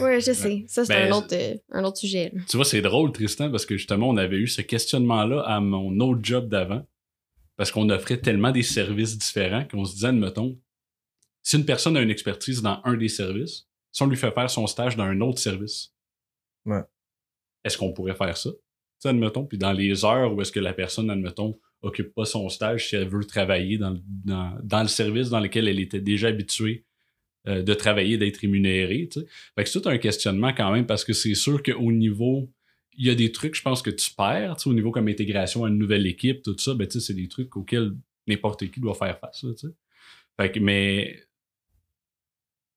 [0.00, 0.64] Ouais, je sais.
[0.68, 2.30] Ça, c'est Ben, un, autre, euh, un autre sujet.
[2.34, 2.42] là.
[2.48, 5.98] Tu vois, c'est drôle, Tristan, parce que justement, on avait eu ce questionnement-là à mon
[6.00, 6.86] autre job d'avant.
[7.56, 10.58] Parce qu'on offrait tellement des services différents qu'on se disait, admettons,
[11.42, 14.48] si une personne a une expertise dans un des services, si on lui fait faire
[14.50, 15.92] son stage dans un autre service,
[16.66, 16.82] Ouais.
[17.64, 18.50] Est-ce qu'on pourrait faire ça?
[18.50, 18.56] Tu
[19.00, 22.48] sais, admettons, puis dans les heures où est-ce que la personne, admettons, occupe pas son
[22.48, 26.28] stage si elle veut travailler dans, le- dans, le service dans lequel elle était déjà
[26.28, 26.84] habituée
[27.46, 29.08] euh, de travailler, d'être rémunérée.
[29.10, 29.26] tu sais.
[29.54, 32.50] Fait que c'est tout un questionnement quand même parce que c'est sûr qu'au niveau.
[33.00, 35.06] Il y a des trucs, je pense, que tu perds, tu sais, au niveau comme
[35.06, 37.92] intégration à une nouvelle équipe, tout ça, ben, tu sais, c'est des trucs auxquels
[38.26, 39.44] n'importe qui doit faire face.
[39.44, 39.74] là, tu sais.
[40.36, 41.20] Fait que, mais.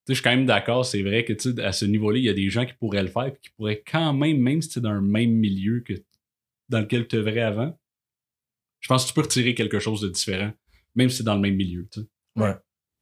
[0.04, 2.18] Tu sais, Je suis quand même d'accord, c'est vrai que tu sais, à ce niveau-là,
[2.18, 4.60] il y a des gens qui pourraient le faire et qui pourraient quand même, même
[4.60, 5.94] si c'est dans le même milieu que
[6.68, 7.78] dans lequel tu œuvrais avant,
[8.80, 10.52] je pense que tu peux retirer quelque chose de différent,
[10.94, 11.86] même si c'est dans le même milieu.
[11.90, 12.06] tu sais.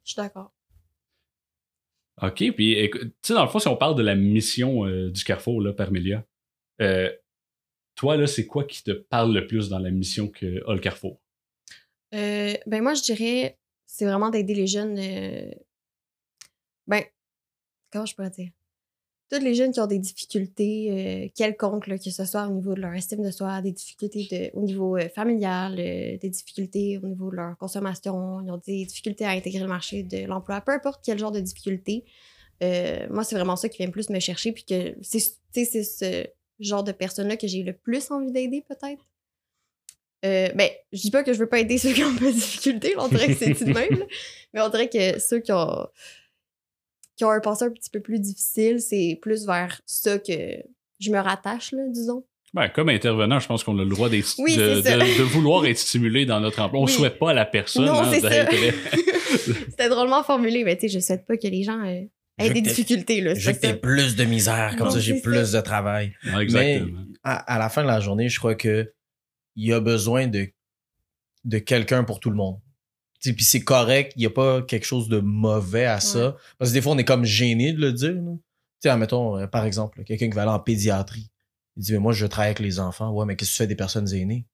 [0.05, 0.53] Je suis d'accord.
[2.23, 5.11] OK, puis écoute, tu sais, dans le fond, si on parle de la mission euh,
[5.11, 6.25] du Carrefour, là, Parmelia,
[6.83, 7.11] euh,
[7.95, 10.81] toi, là, c'est quoi qui te parle le plus dans la mission que a le
[10.81, 11.21] Carrefour?
[12.15, 14.99] Euh, ben moi, je dirais, c'est vraiment d'aider les jeunes.
[16.91, 17.05] Ben,
[17.91, 18.51] comment je pourrais dire?
[19.31, 22.75] Tous les jeunes qui ont des difficultés euh, quelconques, là, que ce soit au niveau
[22.75, 26.99] de leur estime de soi, des difficultés de- au niveau euh, familial, euh, des difficultés
[27.01, 30.61] au niveau de leur consommation, ils ont des difficultés à intégrer le marché de l'emploi,
[30.61, 32.05] peu importe quel genre de difficulté.
[32.61, 35.21] moi, c'est vraiment ça qui vient le plus me chercher, puis que c'est
[35.65, 36.27] ce
[36.59, 39.07] genre de personnes-là que j'ai le plus envie d'aider, peut-être.
[40.25, 42.33] Euh, ben, je dis pas que je veux pas aider ceux qui ont pas de
[42.33, 44.07] difficultés, on dirait que c'est tout de même, là.
[44.53, 45.87] mais on dirait que ceux qui ont,
[47.21, 50.33] qui ont un passé un petit peu plus difficile, c'est plus vers ça que
[51.01, 52.25] je me rattache, là, disons.
[52.55, 56.41] Ben, comme intervenant, je pense qu'on a le droit Oui, de, vouloir être stimulé dans
[56.41, 56.81] notre emploi.
[56.81, 56.91] On Oui.
[56.91, 58.31] souhaite pas à la personne non, hein, c'est ça.
[58.31, 58.51] d'être-
[59.69, 62.01] C'était drôlement formulé, mais tu sais, je souhaite pas que les gens euh,
[62.39, 63.35] aient des difficultés, là.
[63.35, 65.61] Je que t'aies plus de misère, comme Non, ça j'ai plus ça.
[65.61, 66.15] de travail.
[66.41, 67.01] Exactement.
[67.23, 68.91] à, à la fin de la journée, je crois que
[69.57, 70.49] il y a besoin de,
[71.45, 72.57] de quelqu'un pour tout le monde.
[73.23, 76.37] Puis c'est correct, il n'y a pas quelque chose de mauvais à ça.
[76.59, 78.15] Parce que des fois, on est comme gêné de le dire.
[78.15, 78.39] Tu
[78.81, 81.31] sais, admettons, euh, par exemple, quelqu'un qui va aller en pédiatrie.
[81.77, 83.11] Il dit, mais moi, je travaille avec les enfants.
[83.11, 84.47] Ouais, mais qu'est-ce que tu fais des personnes aînées?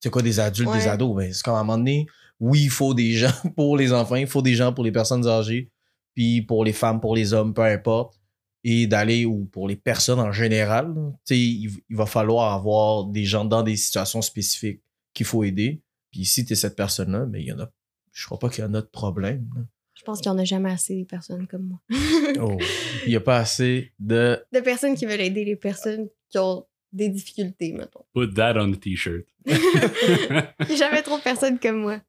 [0.00, 1.16] C'est quoi des adultes, des ados?
[1.16, 2.06] Ben, c'est comme à un moment donné,
[2.38, 5.26] oui, il faut des gens pour les enfants, il faut des gens pour les personnes
[5.26, 5.70] âgées,
[6.14, 8.20] puis pour les femmes, pour les hommes, peu importe.
[8.62, 12.52] Et d'aller, ou pour les personnes en général, là, tu sais, il, il va falloir
[12.52, 14.82] avoir des gens dans des situations spécifiques
[15.14, 15.82] qu'il faut aider.
[16.10, 17.70] Puis si tu es cette personne-là, mais il y en a.
[18.16, 19.46] Je crois pas qu'il y en a de problème.
[19.54, 19.62] là.
[19.94, 21.80] Je pense qu'il y en a jamais assez des personnes comme moi.
[22.40, 22.56] Oh.
[23.04, 24.42] Il n'y a pas assez de.
[24.52, 28.04] de personnes qui veulent aider les personnes qui ont des difficultés, mettons.
[28.14, 29.24] Put that on the t-shirt.
[29.46, 32.00] Il y a jamais trop de personnes comme moi.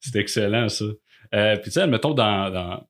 [0.00, 0.84] C'est excellent, ça.
[1.34, 2.50] Euh, Puis, tu sais, admettons, dans.
[2.50, 2.86] dans...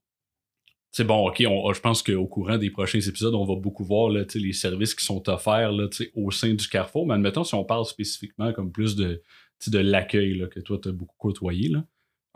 [0.90, 4.08] C'est bon, OK, on- je pense qu'au courant des prochains épisodes, on va beaucoup voir
[4.10, 7.06] là, les services qui sont offerts là, au sein du Carrefour.
[7.06, 9.22] Mais admettons, si on parle spécifiquement comme plus de,
[9.68, 11.84] de l'accueil là, que toi, tu as beaucoup côtoyé, là.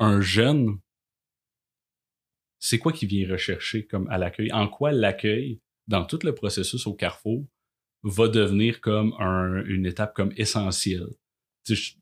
[0.01, 0.79] Un jeune,
[2.59, 4.53] c'est quoi qu'il vient rechercher comme à l'accueil?
[4.53, 7.45] En quoi l'accueil, dans tout le processus au Carrefour,
[8.03, 11.07] va devenir comme un- une étape comme essentielle?
[11.65, 11.95] Tu sais,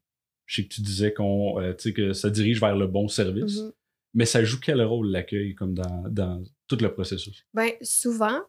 [0.47, 3.09] je, sais que tu disais qu'on, euh, tu sais, que ça dirige vers le bon
[3.09, 3.59] service.
[3.59, 3.73] Mhm.
[4.15, 7.45] Mais ça joue quel rôle l'accueil comme dans, dans tout le processus?
[7.53, 8.41] Ben, souvent,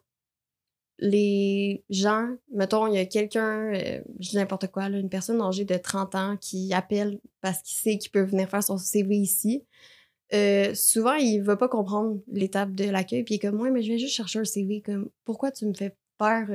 [1.00, 5.64] les gens, mettons, il y a quelqu'un, euh, je dis n'importe quoi, une personne âgée
[5.64, 9.64] de 30 ans qui appelle parce qu'il sait qu'il peut venir faire son CV ici.
[10.34, 13.88] Euh, souvent, il va pas comprendre l'étape de l'accueil, puis il est comme, mais je
[13.88, 16.48] viens juste chercher un CV, comme, pourquoi tu me fais faire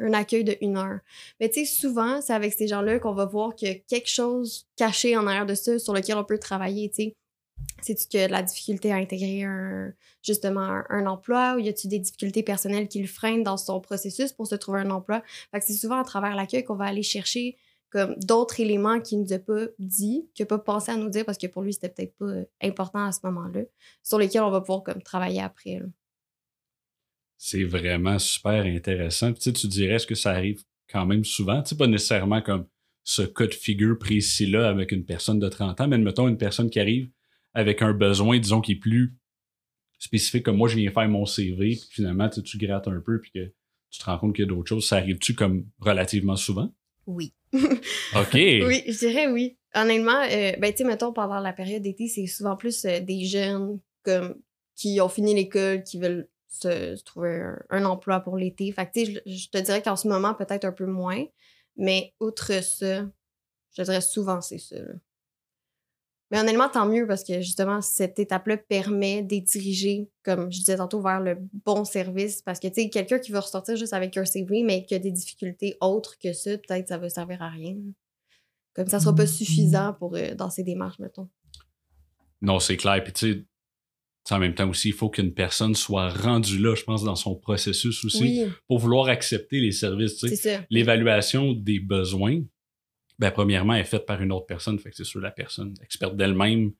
[0.00, 1.00] un accueil de une heure?
[1.38, 4.08] Mais tu sais, souvent, c'est avec ces gens-là qu'on va voir qu'il y a quelque
[4.08, 7.16] chose caché en arrière de ça sur lequel on peut travailler, tu sais.
[7.84, 9.92] C'est-tu que la difficulté à intégrer un,
[10.22, 14.32] justement un, emploi ou y a-tu des difficultés personnelles qui le freinent dans son processus
[14.32, 15.22] pour se trouver un emploi?
[15.60, 17.58] C'est souvent à travers l'accueil qu'on va aller chercher
[17.90, 21.26] comme d'autres éléments qu'il nous a pas dit, qu'il n'a pas pensé à nous dire
[21.26, 23.60] parce que pour lui, c'était peut-être pas important à ce moment-là,
[24.02, 25.80] sur lesquels on va pouvoir travailler après.
[27.36, 29.32] C'est vraiment super intéressant.
[29.32, 31.62] Puis, tu sais, tu dirais, est-ce que ça arrive quand même souvent?
[31.62, 32.66] Tu sais, pas nécessairement comme
[33.04, 36.70] ce cas de figure précis-là avec une personne de 30 ans, mais mettons une personne
[36.70, 37.10] qui arrive
[37.54, 39.16] avec un besoin, disons, qui est plus
[39.98, 43.30] spécifique, comme moi, je viens faire mon CV, puis finalement, tu, grattes un peu, puis
[43.32, 43.52] que
[43.90, 44.86] tu te rends compte qu'il y a d'autres choses.
[44.86, 46.70] Ça arrive-tu comme relativement souvent?
[47.06, 47.32] Oui.
[47.54, 48.34] OK.
[48.34, 49.56] Oui, je dirais oui.
[49.74, 53.24] Honnêtement, euh, ben, tu sais, mettons, pendant la période d'été, c'est souvent plus euh, des
[53.24, 54.36] jeunes comme
[54.76, 58.70] qui ont fini l'école, qui veulent se, se trouver un, un emploi pour l'été.
[58.72, 61.24] Fait que, tu sais, je, je te dirais qu'en ce moment, peut-être un peu moins.
[61.76, 63.06] Mais outre ça,
[63.76, 64.76] je dirais souvent, c'est ça.
[64.76, 64.94] là.
[66.34, 70.58] Mais honnêtement, tant mieux parce que justement, cette étape-là permet de les diriger, comme je
[70.58, 72.42] disais tantôt, vers le bon service.
[72.42, 74.98] Parce que, tu sais, quelqu'un qui veut ressortir juste avec un CV, mais qui a
[74.98, 77.76] des difficultés autres que ça, peut-être ça va servir à rien.
[78.74, 81.28] Comme ça sera pas suffisant pour euh, dans ces démarches, mettons.
[82.42, 83.00] Non, c'est clair.
[83.04, 83.46] Puis, tu
[84.26, 87.14] sais, en même temps aussi, il faut qu'une personne soit rendue là, je pense, dans
[87.14, 90.20] son processus aussi, Oui, pour vouloir accepter les services.
[90.68, 92.42] l'évaluation des besoins,
[93.18, 94.78] ben, premièrement, est faite par une autre personne.
[94.78, 96.72] Fait que c'est sûr, la personne experte d'elle-même,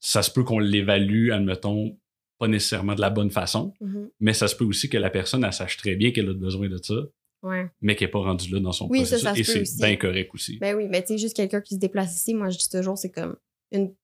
[0.00, 1.98] ça se peut qu'on l'évalue, admettons,
[2.38, 4.10] pas nécessairement de la bonne façon, Mhm.
[4.20, 6.68] mais ça se peut aussi que la personne, elle sache très bien qu'elle a besoin
[6.68, 6.94] de ça,
[7.42, 7.70] Ouais.
[7.80, 9.22] mais qu'elle n'est pas rendue là dans son Oui, processus.
[9.22, 10.58] ça Et c'est bien correct aussi.
[10.58, 12.98] Ben oui, mais tu sais, juste quelqu'un qui se déplace ici, moi, je dis toujours,
[12.98, 13.36] c'est comme
[13.72, 13.94] une...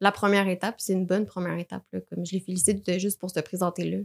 [0.00, 1.84] la première étape, c'est une bonne première étape.
[1.92, 3.98] Là, comme je les félicite de- juste pour se présenter là,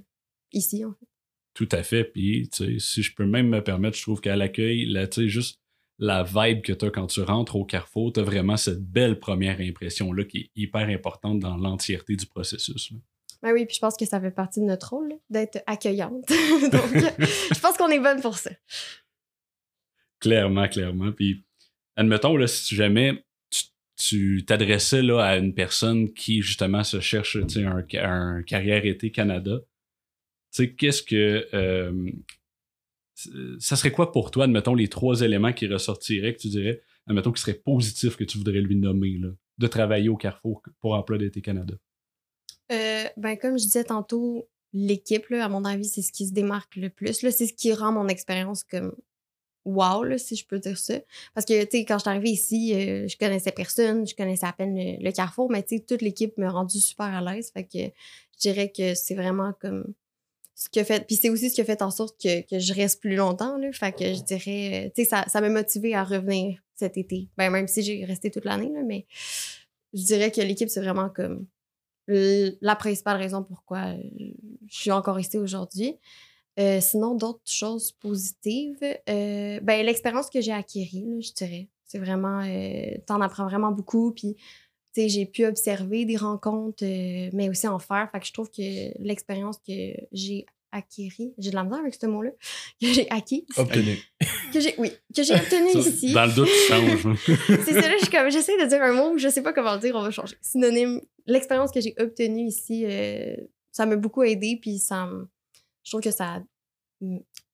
[0.52, 1.08] ici, en fait.
[1.56, 2.04] Tout à fait.
[2.04, 5.22] Puis, tu sais, si je peux même me permettre, je trouve qu'à l'accueil, là, tu
[5.24, 5.59] sais, juste
[6.00, 9.20] la vibe que tu as quand tu rentres au carrefour, tu as vraiment cette belle
[9.20, 12.92] première impression-là qui est hyper importante dans l'entièreté du processus.
[12.92, 12.98] là.
[13.42, 16.28] Ben oui, puis je pense que ça fait partie de notre rôle, d'être accueillante.
[16.28, 18.50] Donc, je pense qu'on est bonne pour ça.
[20.20, 21.12] Clairement, clairement.
[21.14, 21.46] Puis,
[21.96, 23.24] admettons, là, si jamais
[23.96, 29.60] tu- t'adressais là, à une personne qui, justement, se cherche un, un carrière été Canada,
[29.62, 29.66] tu
[30.52, 31.48] sais, qu'est-ce que.
[31.54, 32.12] euh,
[33.60, 37.32] ça serait quoi pour toi, admettons, les trois éléments qui ressortiraient, que tu dirais, admettons,
[37.32, 39.20] qui seraient positifs que tu voudrais lui nommer,
[39.58, 41.76] de travailler au Carrefour pour Emploi d'été Canada?
[42.72, 46.76] Euh, ben, comme je disais tantôt, l'équipe, à mon avis, c'est ce qui se démarque
[46.76, 47.14] le plus.
[47.14, 48.96] C'est ce qui rend mon expérience comme
[49.66, 50.96] wow, si je peux dire ça.
[51.34, 54.46] Parce que, tu sais, quand je suis arrivée ici, euh, je connaissais personne, je connaissais
[54.46, 57.52] à peine le, le carrefour, mais tu sais, toute l'équipe m'a rendu super à l'aise.
[57.52, 59.94] Fait que je dirais que c'est vraiment comme
[60.60, 61.08] ce fait.
[61.08, 63.58] Puis c'est aussi ce qui a fait en sorte que, que je reste plus longtemps,
[63.58, 63.72] là.
[63.72, 67.30] Fait que je dirais, euh, tu sais, ça, ça m'a motivée à revenir cet été.
[67.38, 69.06] Ben, même si j'ai resté toute l'année, mais
[69.94, 71.46] je dirais que l'équipe, c'est vraiment comme
[72.08, 74.02] la principale raison pourquoi euh,
[74.68, 75.96] je suis encore ici aujourd'hui.
[76.60, 81.70] Euh, sinon, d'autres choses positives, ben, l'expérience que j'ai acquérie, là, je dirais.
[81.86, 82.44] C'est vraiment,
[83.08, 84.36] t'en apprends vraiment beaucoup, puis
[84.96, 88.10] j'ai pu observer des rencontres, euh, mais aussi en faire.
[88.12, 92.06] Fait que je trouve que l'expérience que j'ai acquérie, j'ai de la misère avec ce
[92.06, 92.32] mot-là,
[92.82, 93.98] que j'ai acquis, Obtenu.
[94.54, 96.14] que j'ai, oui, que j'ai obtenu Ça, ici.
[96.14, 97.18] Dans le doute, tu changes.
[97.66, 99.74] C'est ça, là, je suis comme, j'essaie de dire un mot, je sais pas comment
[99.74, 100.36] le dire, on va changer.
[100.42, 103.36] Synonyme, l'expérience que j'ai obtenue ici, euh,
[103.72, 105.10] ça m'a beaucoup aidé, puis ça
[105.84, 106.44] je trouve que ça,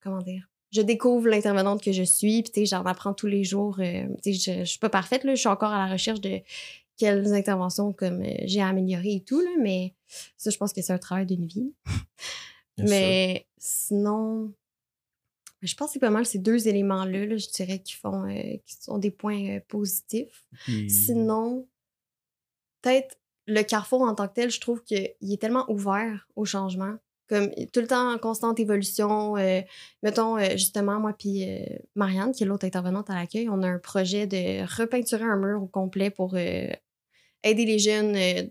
[0.01, 3.45] comment dire, je découvre l'intervenante que je suis, puis tu sais, j'en apprends tous les
[3.45, 3.77] jours.
[3.79, 6.41] euh, je, je suis pas parfaite, là, je suis encore à la recherche de
[6.97, 9.95] quelles interventions comme euh, j'ai amélioré et tout, là, mais
[10.37, 11.73] ça, je pense que c'est un travail d'une vie.
[12.77, 12.89] Sûr.
[12.89, 14.53] mais sinon,
[15.61, 18.57] je pense que c'est pas mal ces deux éléments-là, là, je dirais, qui font, euh,
[18.65, 20.45] qui sont des points euh, positifs.
[20.87, 21.67] Sinon,
[22.81, 26.95] peut-être le carrefour en tant que tel, je trouve qu'il est tellement ouvert au changement.
[27.27, 29.35] Comme tout le temps en constante évolution.
[29.37, 29.61] euh,
[30.03, 31.43] mettons, justement, moi puis
[31.95, 35.63] Marianne, qui est l'autre intervenante à l'accueil, on a un projet de repeinturer un mur
[35.63, 36.35] au complet pour
[37.45, 38.43] aider les jeunes, euh,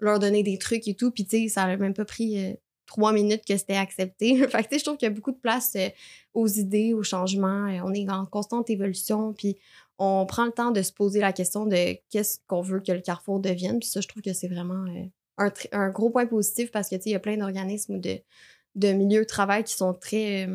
[0.00, 1.10] leur donner des trucs et tout.
[1.12, 2.54] Puis, tu sais, ça n'a même pas pris euh,
[2.86, 4.36] trois minutes que c'était accepté.
[4.48, 5.88] fait que, tu sais, je trouve qu'il y a beaucoup de place euh,
[6.32, 7.66] aux idées, aux changements.
[7.84, 9.32] On est en constante évolution.
[9.34, 9.56] Puis,
[9.98, 13.00] on prend le temps de se poser la question de qu'est-ce qu'on veut que le
[13.00, 13.78] Carrefour devienne.
[13.78, 14.84] Puis ça, je trouve que c'est vraiment
[15.38, 18.18] un, gros point positif parce que, tu sais, il y a plein d'organismes ou de,
[18.74, 20.48] de milieux de travail qui sont très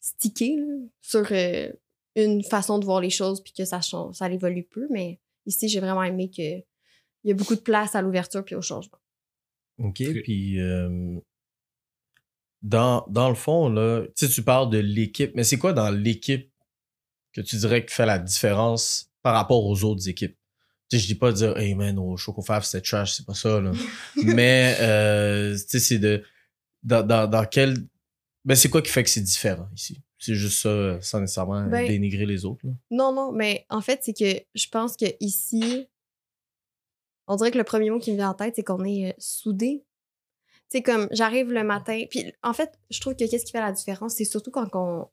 [0.00, 0.58] stickés
[1.02, 1.30] sur
[2.16, 4.86] une façon de voir les choses puis que ça, change, ça évolue peu.
[4.90, 6.30] Mais ici, j'ai vraiment aimé
[7.24, 8.98] qu'il y a beaucoup de place à l'ouverture puis au changement.
[9.78, 11.18] OK, puis euh,
[12.62, 15.90] dans, dans le fond, là, tu sais, tu parles de l'équipe, mais c'est quoi dans
[15.90, 16.50] l'équipe
[17.32, 20.36] que tu dirais qui fait la différence par rapport aux autres équipes?
[20.90, 23.34] Tu sais, je dis pas de dire, hey man, au Chocofaf, c'est trash, c'est pas
[23.34, 23.72] ça, là.
[24.22, 26.22] mais, euh, tu sais, c'est de.
[26.82, 27.78] Dans, dans, dans quel.
[28.44, 30.02] Ben, c'est quoi qui fait que c'est différent ici?
[30.18, 32.72] C'est juste ça, sans nécessairement Ben- dénigrer les autres, là.
[32.90, 35.86] Non, non, mais en fait, c'est que je pense que ici,
[37.26, 39.14] on dirait que le premier mot qui me vient en tête, c'est qu'on est euh,
[39.18, 39.84] soudés.
[40.70, 42.02] Tu sais, comme j'arrive le matin.
[42.10, 45.06] Puis en fait, je trouve que qu'est-ce qui fait la différence, c'est surtout quand on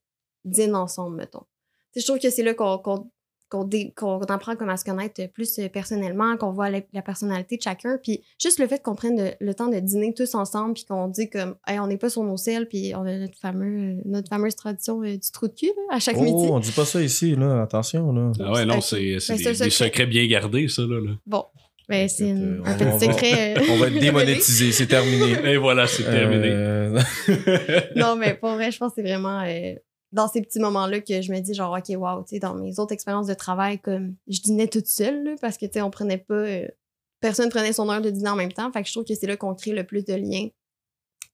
[0.45, 1.45] dîne ensemble, mettons.
[1.93, 3.11] Tu sais, je trouve que c'est là qu'on qu'on
[3.49, 7.01] qu'on dé- qu'on apprend comme à se connaître plus euh, personnellement, qu'on voit la, la
[7.01, 7.97] personnalité de chacun.
[8.01, 11.09] Puis juste le fait qu'on prenne le, le temps de dîner tous ensemble, puis qu'on
[11.09, 14.01] dit comme, hey, on n'est pas sur nos selles, puis on a notre, fameux, euh,
[14.05, 16.47] notre fameuse tradition euh, du trou de cul là, à chaque Oh, midi.
[16.49, 17.61] on dit pas ça ici, là.
[17.61, 18.31] Attention, là.
[18.39, 21.01] Ah ouais, non, c'est c'est Ben, des, c'est secrets bien gardés, ça, là.
[21.01, 21.11] là.
[21.25, 21.43] Bon,
[21.91, 23.57] ben, c'est une- euh, un on petit va- secret.
[23.57, 25.33] euh, On va être démonétisé, c'est terminé.
[25.51, 26.47] Et voilà, c'est terminé.
[26.49, 26.99] Euh,
[27.95, 29.75] non, mais pour vrai, je pense que c'est vraiment euh,
[30.11, 32.79] dans ces petits moments-là que je me dis, genre, OK, wow, tu sais, dans mes
[32.79, 35.89] autres expériences de travail, comme je dînais toute seule, là, parce que, tu sais, on
[35.91, 36.33] prenait pas.
[36.33, 36.67] euh,
[37.19, 38.71] personne prenait son heure de dîner en même temps.
[38.71, 40.47] Fait que je trouve que c'est là qu'on crée le plus de liens.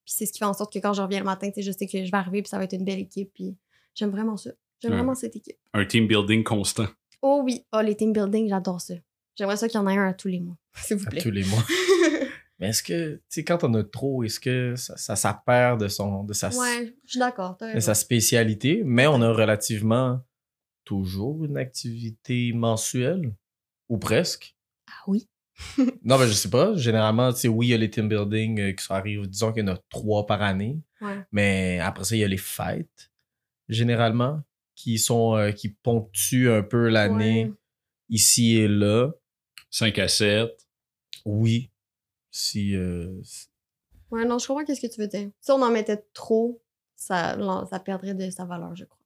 [0.04, 1.62] Puis c'est ce qui fait en sorte que quand je reviens le matin, tu sais,
[1.62, 3.30] je sais que je vais arriver, puis ça va être une belle équipe.
[3.34, 3.56] Puis
[3.94, 4.50] j'aime vraiment ça.
[4.80, 4.98] J'aime Ouais.
[4.98, 5.56] vraiment cette équipe.
[5.74, 6.86] Un team building constant.
[7.20, 8.94] Oh oui, oh, les team building, j'adore ça.
[9.38, 11.22] J'aimerais ça qu'il y en ait un à tous les mois, s'il vous à plaît.
[11.22, 11.62] tous les mois.
[12.58, 15.80] Mais est-ce que, tu sais, quand on a trop, est-ce que ça, ça, ça perd
[15.80, 17.56] de, son, de, sa, ouais, je suis d'accord.
[17.60, 20.20] de sa spécialité, mais on a relativement
[20.84, 23.32] toujours une activité mensuelle,
[23.88, 24.56] ou presque.
[24.88, 25.28] Ah oui.
[26.04, 26.74] Non, ben je sais pas.
[26.76, 29.52] Généralement, tu sais, oui, il y a les team building euh, qui sont arrivent, disons
[29.52, 31.18] qu'il y en a trois par année, Ouais.
[31.30, 33.12] mais après ça, il y a les fêtes,
[33.68, 34.42] généralement,
[34.74, 37.52] qui sont, euh, qui ponctuent un peu l'année Ouais.
[38.08, 39.10] ici et là.
[39.70, 40.50] 5 à 7.
[41.24, 41.70] Oui.
[42.30, 43.20] Si, euh,
[44.10, 45.30] Ouais, non, je comprends qu'est-ce que tu veux dire.
[45.40, 46.62] Si on en mettait trop,
[46.96, 47.36] ça,
[47.70, 48.96] ça perdrait de sa valeur, je crois.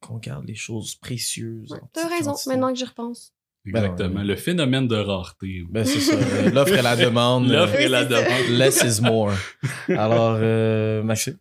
[0.00, 1.70] qu'on garde les choses précieuses.
[1.72, 2.50] Ouais, T'as raison, quantité.
[2.50, 3.32] maintenant que j'y repense.
[3.64, 4.14] Exactement.
[4.16, 5.64] Ben, Le phénomène de rareté.
[5.68, 6.14] Ben, c'est ça.
[6.14, 7.48] euh, L'offre et la demande.
[7.48, 8.48] L'offre euh, et Oui, la demande.
[8.58, 9.32] Less is more.
[9.88, 11.38] Alors, euh, Maxime?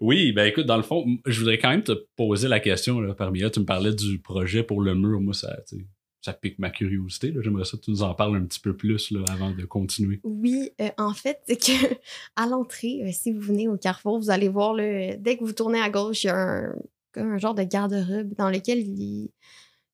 [0.00, 3.14] Oui, ben écoute, dans le fond, je voudrais quand même te poser la question là,
[3.14, 3.50] parmi là.
[3.50, 5.20] Tu me parlais du projet pour le mur.
[5.20, 5.86] Moi, ça, tu sais,
[6.22, 7.30] ça pique ma curiosité.
[7.30, 7.40] là.
[7.42, 10.20] J'aimerais ça que tu nous en parles un petit peu plus là, avant de continuer.
[10.22, 11.94] Oui, euh, en fait, c'est que
[12.36, 15.52] à l'entrée, euh, si vous venez au Carrefour, vous allez voir, là, dès que vous
[15.52, 16.70] tournez à gauche, il y a
[17.16, 19.30] un, genre de garde-robe dans lequel il,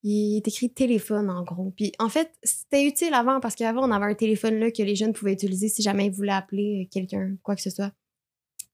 [0.02, 1.72] il est écrit téléphone, en gros.
[1.76, 4.96] Puis, en fait, c'était utile avant parce qu'avant, on avait un téléphone là que les
[4.96, 7.92] jeunes pouvaient utiliser si jamais ils voulaient appeler euh, quelqu'un, quoi que ce soit.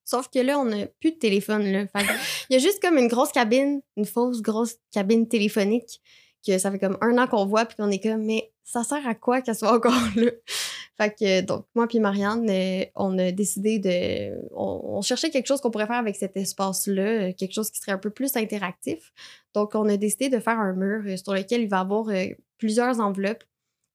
[0.05, 1.65] Sauf que là, on n'a plus de téléphone.
[1.65, 1.87] Là.
[1.87, 2.13] Fait que
[2.51, 6.01] il y a juste comme une grosse cabine, une fausse grosse cabine téléphonique
[6.47, 9.07] que ça fait comme un an qu'on voit puis qu'on est comme mais ça sert
[9.07, 10.31] à quoi qu'elle soit encore là?
[10.99, 15.47] Fait que donc moi puis Marianne euh, on a décidé de on, on cherchait quelque
[15.47, 18.37] chose qu'on pourrait faire avec cet espace là quelque chose qui serait un peu plus
[18.37, 19.13] interactif.
[19.55, 22.09] Donc on a décidé de faire un mur euh, sur lequel il va y avoir
[22.09, 22.27] euh,
[22.59, 23.45] plusieurs enveloppes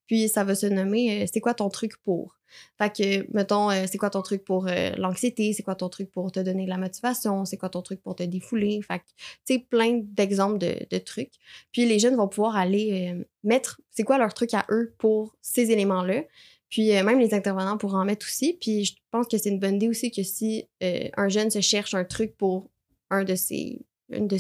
[0.08, 2.36] puis ça va se nommer euh, c'est quoi ton truc pour?
[2.78, 5.52] Fait que, mettons, euh, c'est quoi ton truc pour euh, l'anxiété?
[5.54, 7.44] C'est quoi ton truc pour te donner de la motivation?
[7.44, 8.82] C'est quoi ton truc pour te défouler?
[8.82, 9.04] Fait que,
[9.46, 11.34] tu sais, plein d'exemples de, trucs.
[11.72, 15.72] Puis les jeunes vont pouvoir aller mettre c'est quoi leur truc à eux pour ces
[15.72, 16.24] éléments-là.
[16.70, 18.58] Puis même les intervenants pourront en mettre aussi.
[18.60, 21.94] Puis je pense que c'est une bonne idée aussi que si un jeune se cherche
[21.94, 22.70] un truc pour
[23.10, 24.38] un de ces, une de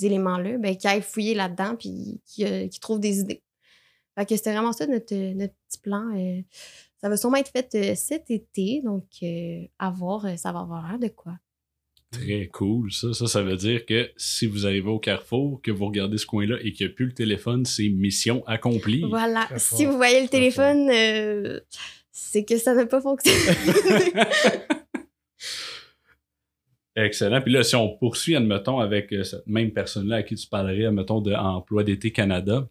[0.00, 3.42] éléments-là, ben, qu'il aille fouiller là-dedans puis qu'il trouve des idées.
[4.16, 6.14] Fait que c'était vraiment ça notre, notre petit plan.
[6.16, 6.42] euh.
[6.98, 10.60] ça va sûrement être fait euh, cet été, donc euh, à voir, euh, ça va
[10.60, 11.32] avoir l'air de quoi.
[12.10, 13.14] Très cool, ça.
[13.14, 16.56] Ça, ça veut dire que si vous arrivez au carrefour, que vous regardez ce coin-là
[16.60, 19.02] et qu'il n'y a plus le téléphone, c'est mission accomplie.
[19.08, 19.46] Voilà.
[19.46, 21.60] Très Si fort, vous voyez le très téléphone, euh,
[22.10, 23.38] c'est que ça n'a pas fonctionné.
[26.94, 27.40] Excellent.
[27.40, 30.84] Puis là, si on poursuit, admettons, avec euh, cette même personne-là à qui tu parlerais,
[30.84, 32.68] admettons, de Emploi d'été Canada,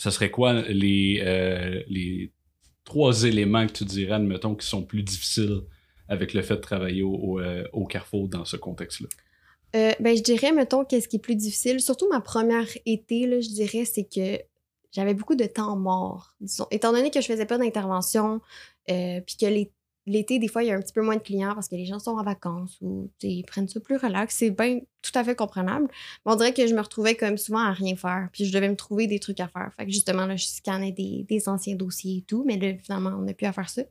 [0.00, 2.32] ça serait quoi les, euh, les
[2.84, 5.60] trois éléments que tu dirais, admettons, qui sont plus difficiles
[6.08, 9.08] avec le fait de travailler au, au, euh, Carrefour dans ce contexte-là?
[9.76, 13.40] Euh, ben, je dirais, mettons, qu'est-ce qui est plus difficile, surtout ma première été, là,
[13.42, 14.42] je dirais, c'est que
[14.90, 16.34] j'avais beaucoup de temps mort.
[16.70, 18.40] Étant donné que je faisais pas d'intervention,
[18.86, 19.70] puis que les-
[20.06, 21.86] l'été, des fois, il y a un petit peu moins de clients parce que les
[21.86, 25.34] gens sont en vacances ou ils prennent ça plus relax, c'est bien tout à fait
[25.34, 25.88] comprenable.
[26.24, 28.68] Mais on dirait que je me retrouvais comme souvent à rien faire, puis je devais
[28.68, 29.72] me trouver des trucs à faire.
[29.76, 33.10] Fait que justement, là, je scannais des, des anciens dossiers et tout, mais là, finalement,
[33.10, 33.82] on n'a plus à faire ça.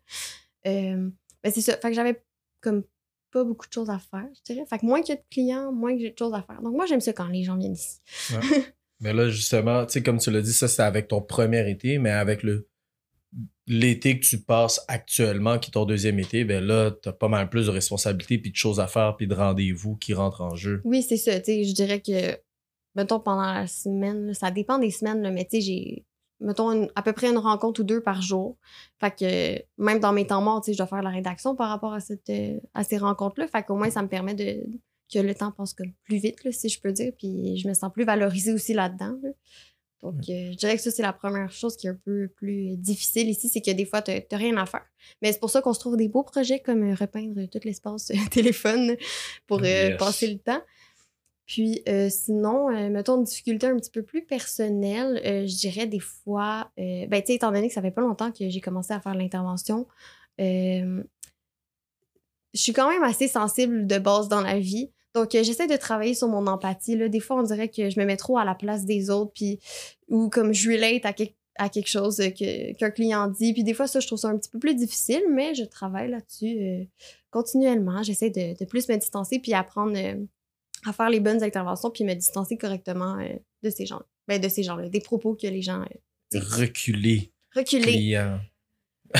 [0.67, 1.09] Euh,
[1.43, 1.77] ben, c'est ça.
[1.77, 2.21] Fait que j'avais
[2.61, 2.83] comme
[3.31, 4.27] pas beaucoup de choses à faire.
[4.45, 6.61] Fait que moins qu'il y a de clients, moins que j'ai de choses à faire.
[6.61, 7.99] Donc moi, j'aime ça quand les gens viennent ici.
[9.01, 11.99] Mais là, justement, tu sais, comme tu l'as dit, ça, c'est avec ton premier été,
[11.99, 12.67] mais avec le
[13.67, 17.49] l'été que tu passes actuellement, qui est ton deuxième été, ben là, t'as pas mal
[17.49, 20.81] plus de responsabilités, puis de choses à faire, puis de rendez-vous qui rentrent en jeu.
[20.83, 21.39] Oui, c'est ça.
[21.39, 22.37] Tu je dirais que,
[22.95, 26.05] mettons, pendant la semaine, ça dépend des semaines, mais tu sais, j'ai,
[26.39, 28.57] mettons, à peu près une rencontre ou deux par jour.
[28.99, 31.93] Fait que, même dans mes temps morts, tu je dois faire la rédaction par rapport
[31.93, 33.47] à, cette, euh, à ces rencontres-là.
[33.47, 34.65] Fait qu'au moins, ça me permet de,
[35.13, 37.13] que le temps passe plus vite, si je peux dire.
[37.17, 39.15] Puis je me sens plus valorisée aussi là-dedans.
[39.21, 39.29] là.
[40.01, 42.77] Donc, euh, je dirais que ça, c'est la première chose qui est un peu plus
[42.77, 44.85] difficile ici, c'est que des fois, tu n'as rien à faire.
[45.21, 48.11] Mais c'est pour ça qu'on se trouve des beaux projets comme euh, repeindre tout l'espace
[48.11, 48.95] euh, téléphone
[49.47, 49.97] pour Yes.
[49.97, 50.61] passer le temps.
[51.45, 57.09] Puis sinon, mettons une difficulté un petit peu plus personnelle, je dirais des fois, ben
[57.09, 59.87] tu sais, étant donné que ça fait pas longtemps que j'ai commencé à faire l'intervention,
[60.37, 61.01] je
[62.53, 64.91] suis quand même assez sensible de base dans la vie.
[65.15, 66.95] Donc, euh, j'essaie de travailler sur mon empathie.
[66.95, 67.09] Là.
[67.09, 69.59] Des fois, on dirait que je me mets trop à la place des autres, puis
[70.07, 73.53] ou comme je relate à, quel- à quelque chose que- qu'un client dit.
[73.53, 76.09] Puis des fois, ça, je trouve ça un petit peu plus difficile, mais je travaille
[76.11, 76.83] là-dessus euh,
[77.31, 78.03] continuellement.
[78.03, 80.15] J'essaie de, de plus me distancer, puis apprendre euh,
[80.85, 83.17] à faire les bonnes interventions, puis me distancer correctement
[83.63, 85.83] de ces gens Ben, de ces gens-là, des propos que les gens...
[86.33, 87.81] Reculer, reculer.
[87.93, 88.39] client.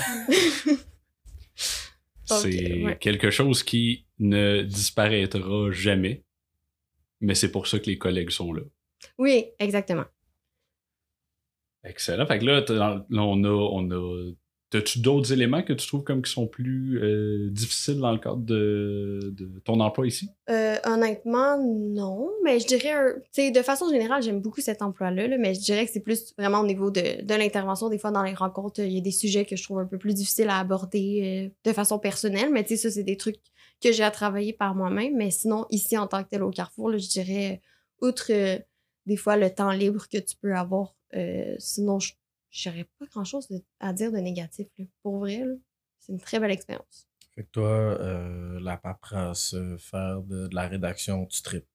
[2.26, 2.98] C'est ouais.
[3.00, 6.24] quelque chose qui ne disparaîtra jamais.
[7.22, 8.61] Mais c'est pour ça que les collègues sont là.
[9.17, 10.05] Oui, exactement.
[11.84, 12.26] Excellent.
[12.26, 13.49] Fait que là, on a.
[13.49, 14.32] On a
[14.72, 18.38] T'as-tu d'autres éléments que tu trouves comme qui sont plus euh, difficiles dans le cadre
[18.38, 20.30] de, de ton emploi ici?
[20.51, 22.30] Euh, honnêtement, non.
[22.43, 25.61] Mais je dirais, tu sais, de façon générale, j'aime beaucoup cet emploi-là, là, mais je
[25.61, 27.89] dirais que c'est plus vraiment au niveau de, de l'intervention.
[27.89, 29.97] Des fois, dans les rencontres, il y a des sujets que je trouve un peu
[29.97, 32.51] plus difficiles à aborder euh, de façon personnelle.
[32.51, 33.41] Mais tu sais, ça, c'est des trucs
[33.82, 35.15] que j'ai à travailler par moi-même.
[35.15, 37.61] Mais sinon, ici, en tant que tel au Carrefour, là, je dirais,
[38.01, 38.57] outre euh,
[39.05, 42.13] des fois le temps libre que tu peux avoir, euh, sinon, je
[42.65, 43.47] n'aurais pas grand-chose
[43.80, 44.67] à dire de négatif.
[44.77, 44.86] là.
[45.03, 45.43] Pour vrai,
[45.99, 47.07] c'est une très belle expérience.
[47.36, 51.65] Fait que toi, euh, la paperasse, euh, faire de, de la rédaction, tu tripes.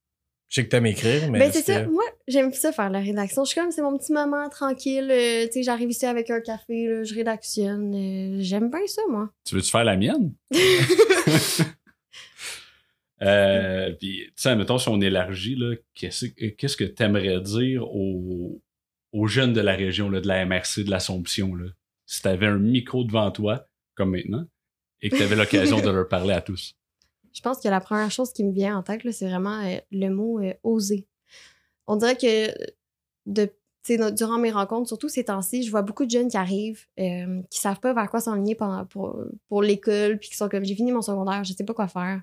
[0.49, 1.39] Je sais que t'aimes écrire, mais.
[1.39, 1.83] Ben, c'est ça.
[1.85, 3.45] que- Moi, j'aime ça faire la rédaction.
[3.45, 5.11] Je suis comme, c'est mon petit moment tranquille.
[5.11, 7.95] euh, tu sais, j'arrive ici avec un café, là, je rédactionne.
[7.95, 9.31] euh, j'aime bien ça, moi.
[9.45, 10.33] Tu veux-tu faire la mienne?
[13.23, 18.61] Euh, puis, tu sais, mettons, si on élargit, là, qu'est-ce que tu aimerais dire aux,
[19.13, 21.71] aux jeunes de la région, là, de la MRC, de l'Assomption, là,
[22.07, 24.45] si tu avais un micro devant toi, comme maintenant,
[25.01, 26.75] et que tu avais l'occasion de leur parler à tous?
[27.33, 30.09] Je pense que la première chose qui me vient en tête, c'est vraiment euh, le
[30.09, 31.07] mot euh, oser.
[31.87, 32.53] On dirait que
[33.27, 33.53] de,
[33.87, 37.61] durant mes rencontres, surtout ces temps-ci, je vois beaucoup de jeunes qui arrivent, euh, qui
[37.61, 39.17] savent pas vers quoi s'enligner pour,
[39.49, 42.23] pour l'école, puis qui sont comme j'ai fini mon secondaire, je sais pas quoi faire.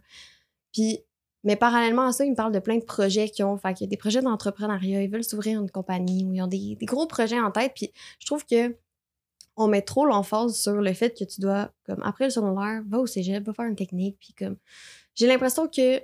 [0.74, 1.00] Puis,
[1.44, 3.58] mais parallèlement à ça, ils me parlent de plein de projets qu'ils ont.
[3.58, 6.48] Fait qu'il y a des projets d'entrepreneuriat, ils veulent s'ouvrir une compagnie ou ils ont
[6.48, 7.74] des, des gros projets en tête.
[7.76, 8.76] Puis je trouve que
[9.58, 13.00] on met trop l'emphase sur le fait que tu dois, comme après le secondaire, va
[13.00, 14.58] au cégep, va faire une technique, puis comme
[15.16, 16.02] j'ai l'impression que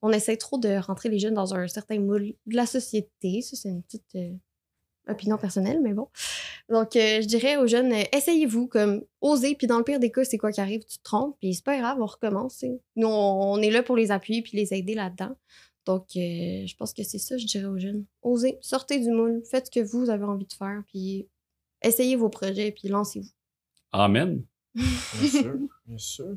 [0.00, 3.42] on essaie trop de rentrer les jeunes dans un certain moule de la société.
[3.42, 4.32] Ça, c'est une petite euh,
[5.08, 6.08] opinion personnelle, mais bon.
[6.68, 10.10] Donc, euh, je dirais aux jeunes, euh, essayez-vous, comme, osez, puis dans le pire des
[10.10, 12.64] cas, c'est quoi qui arrive, tu te trompes, puis c'est pas grave, on recommence.
[12.96, 15.36] Nous, on, on est là pour les appuyer puis les aider là-dedans.
[15.86, 18.04] Donc, euh, je pense que c'est ça, je dirais aux jeunes.
[18.22, 21.26] Osez, sortez du moule, faites ce que vous avez envie de faire, puis
[21.80, 23.30] essayez vos projets, puis lancez-vous.
[23.92, 24.44] Amen.
[24.74, 25.54] Bien sûr,
[25.86, 26.36] bien sûr.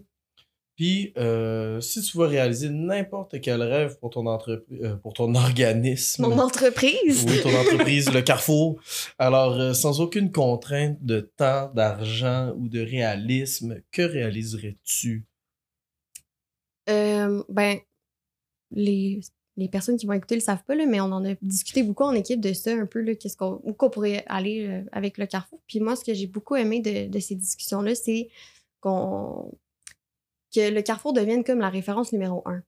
[0.82, 6.24] Puis, euh, si tu veux réaliser n'importe quel rêve pour ton entreprise, pour ton organisme,
[6.24, 7.24] Mon entreprise!
[7.28, 8.82] oui, ton entreprise, le Carrefour,
[9.20, 15.28] alors euh, sans aucune contrainte de temps, d'argent ou de réalisme, que réaliserais-tu?
[16.90, 17.78] Euh, ben,
[18.72, 19.20] les,
[19.58, 22.06] les personnes qui vont écouter le savent pas, là, mais on en a discuté beaucoup
[22.06, 25.20] en équipe de ça, un peu, là, qu'est-ce qu'on, où qu'on pourrait aller euh, avec
[25.20, 25.62] le Carrefour.
[25.68, 28.30] Puis moi, ce que j'ai beaucoup aimé de, de ces discussions-là, c'est
[28.80, 29.52] qu'on,
[30.54, 32.62] que le Carrefour devienne comme la référence numéro un.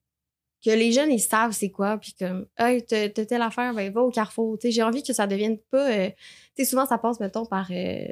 [0.64, 4.02] Que les jeunes, ils savent c'est quoi, puis comme, hey, t'as telle affaire, ben va
[4.02, 4.58] au Carrefour.
[4.64, 5.92] J'ai envie que ça devienne pas.
[5.92, 6.10] euh,
[6.56, 7.70] tu sais, souvent, ça passe, mettons, par.
[7.72, 8.06] euh,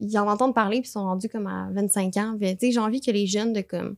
[0.00, 2.36] ils en entendent parler, puis ils sont rendus comme à 25 ans.
[2.38, 3.96] Tu sais, j'ai envie que les jeunes de comme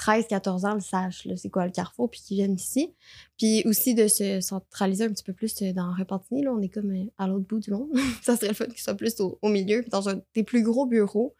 [0.00, 2.94] 13-14 ans le sachent, c'est quoi le carrefour, puis qu'ils viennent ici.
[3.36, 6.68] Puis aussi de se centraliser un petit peu plus euh, dans Repentigny, là, on est
[6.68, 7.90] comme à l'autre bout du monde.
[8.22, 10.62] ça serait le fun qu'ils soient plus au, au milieu, puis dans un des plus
[10.62, 11.34] gros bureaux,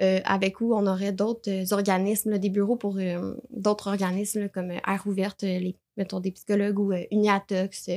[0.00, 4.70] euh, avec où on aurait d'autres euh, organismes, des bureaux pour euh, d'autres organismes, comme
[4.70, 7.90] Air Ouverte, les, mettons des psychologues ou Uniatox,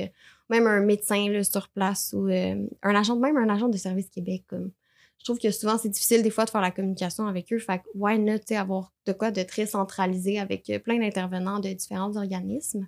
[0.50, 5.24] même un médecin sur place ou un agent, même un agent de Service Québec, je
[5.24, 7.58] trouve que souvent, c'est difficile des fois de faire la communication avec eux.
[7.58, 12.14] Fait que, why not, avoir de quoi de très centralisé avec plein d'intervenants de différents
[12.18, 12.86] organismes.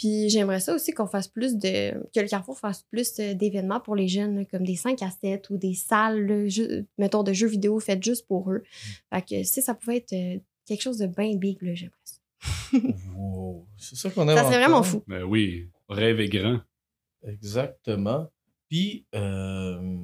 [0.00, 1.92] Puis j'aimerais ça aussi qu'on fasse plus de.
[2.14, 5.50] que le Carrefour fasse plus euh, d'événements pour les jeunes, comme des 5 à 7
[5.50, 6.48] ou des salles,
[6.96, 8.62] mettons, de jeux vidéo faites juste pour eux.
[9.12, 12.16] Fait que si ça pouvait être euh, quelque chose de bien big, là, j'aimerais ça.
[13.14, 13.66] Wow.
[13.76, 14.38] C'est ça qu'on aime.
[14.38, 15.04] Ça serait vraiment fou.
[15.06, 16.60] Ben oui, rêve est grand.
[17.22, 18.30] Exactement.
[18.70, 19.98] Puis, euh,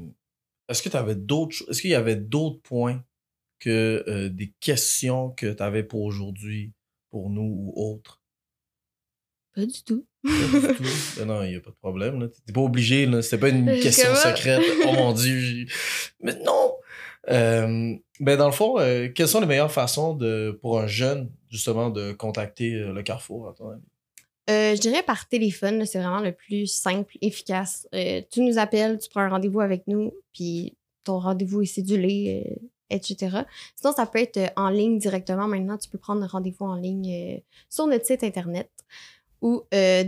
[0.68, 3.02] est-ce que tu avais d'autres Est-ce qu'il y avait d'autres points
[3.60, 6.74] que euh, des questions que tu avais pour aujourd'hui,
[7.08, 8.20] pour nous ou autres?
[9.56, 10.06] Pas du tout.
[10.22, 10.84] Pas du tout.
[11.18, 12.28] Ben non, il n'y a pas de problème.
[12.46, 13.10] T'es pas obligé.
[13.22, 14.62] C'était pas une question secrète.
[14.86, 15.66] Oh mon Dieu.
[16.20, 16.74] Mais non!
[17.28, 21.30] Euh, ben dans le fond, euh, quelles sont les meilleures façons de, pour un jeune,
[21.50, 23.82] justement, de contacter euh, le Carrefour, à ton avis?
[24.48, 27.88] Euh, je dirais par téléphone, c'est vraiment le plus simple, efficace.
[27.94, 32.44] Euh, tu nous appelles, tu prends un rendez-vous avec nous, puis ton rendez-vous est cédulé,
[32.46, 32.54] euh,
[32.90, 33.38] etc.
[33.74, 35.48] Sinon, ça peut être en ligne directement.
[35.48, 38.70] Maintenant, tu peux prendre un rendez-vous en ligne euh, sur notre site Internet
[39.42, 40.04] ou euh,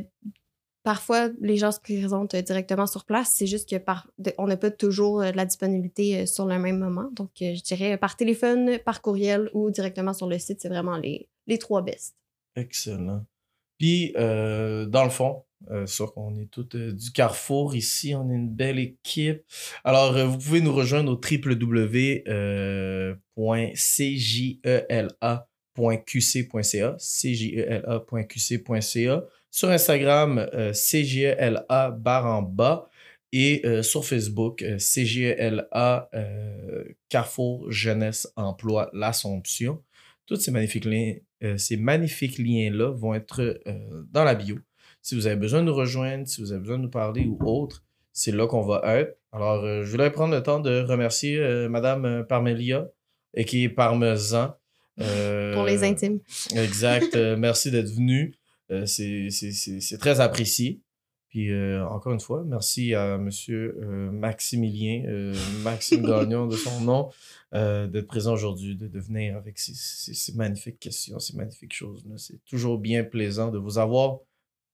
[0.82, 3.32] parfois, les gens se présentent euh, directement sur place.
[3.34, 4.08] C'est juste que par,
[4.38, 7.10] on n'a pas toujours euh, de la disponibilité sur le même moment.
[7.12, 10.60] Donc, je dirais par téléphone, par courriel ou directement sur le site.
[10.60, 12.16] C'est vraiment les, les trois best.
[12.56, 13.24] Excellent.
[13.78, 18.78] Puis, dans le fond, euh, qu'on est tous du Carrefour ici, on est une belle
[18.78, 19.42] équipe.
[19.84, 21.16] Alors, vous pouvez nous rejoindre au
[24.66, 24.86] euh,
[25.78, 32.88] www.cjela.qc.ca, cjela.qc.ca, sur Instagram, euh, cjela barre en bas,
[33.32, 39.82] et euh, sur Facebook, euh, cjela euh, Carrefour Jeunesse Emploi L'Assomption.
[40.26, 43.60] Tous ces magnifiques liens, euh, ces magnifiques liens-là vont être
[44.10, 44.58] dans la bio.
[45.02, 47.38] Si vous avez besoin de nous rejoindre, si vous avez besoin de nous parler ou
[47.44, 49.16] autre, c'est là qu'on va être.
[49.32, 52.88] Alors, je voudrais prendre le temps de remercier Madame Parmelia,
[53.34, 54.54] et qui est Parmesan.
[55.00, 56.20] Euh, Pour les intimes.
[56.54, 57.14] Exact.
[57.14, 58.34] Euh, merci d'être venu.
[58.70, 60.80] Euh, c'est- c'est c'est- c'est très apprécié.
[61.28, 66.80] Puis euh, encore une fois, merci à Monsieur euh, Maximilien, euh, Maxime Gagnon de son
[66.80, 67.10] nom,
[67.54, 71.74] euh, d'être présent aujourd'hui, de, de venir avec ces, ces- ces magnifiques questions, ces magnifiques
[71.74, 72.14] choses-là.
[72.16, 74.18] C'est toujours bien plaisant de vous avoir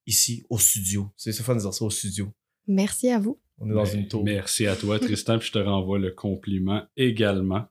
[0.07, 1.11] ici au studio.
[1.17, 2.33] C'est c'est fun de dire ça au studio.
[2.69, 3.41] Merci à vous.
[3.59, 4.25] On est dans Ben, une tour.
[4.25, 7.65] Merci à toi, Tristan, puis je te renvoie le compliment également.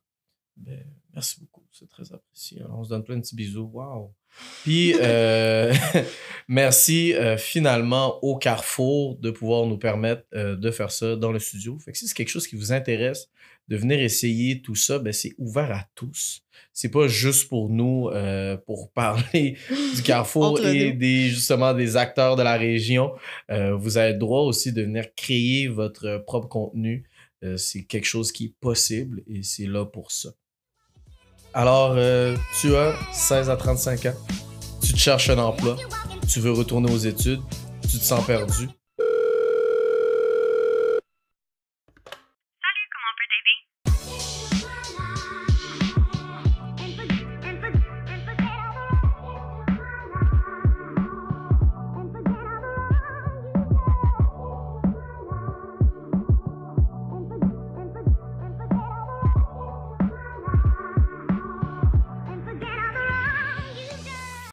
[0.58, 2.62] Ben, merci beaucoup, c'est très apprécié.
[2.62, 3.70] Alors, on se donne plein de petits bisous.
[3.74, 4.14] Wow!
[4.62, 5.74] Puis, euh,
[6.48, 11.40] merci euh, finalement au Carrefour de pouvoir nous permettre euh, de faire ça dans le
[11.40, 11.78] studio.
[11.80, 13.30] Fait que si c'est quelque chose qui vous intéresse,
[13.70, 16.42] de venir essayer tout ça, ben, c'est ouvert à tous.
[16.74, 18.10] C'est pas juste pour nous,
[18.66, 19.58] pour parler
[19.96, 23.14] du Carrefour et des, justement des acteurs de la région.
[23.50, 27.06] Vous avez le droit aussi de venir créer votre propre contenu.
[27.56, 30.32] C'est quelque chose qui est possible et c'est là pour ça.
[31.54, 34.14] Alors, euh, tu as 16 à 35 ans,
[34.82, 35.76] tu te cherches un emploi,
[36.28, 37.42] tu veux retourner aux études,
[37.84, 38.70] tu te sens perdu,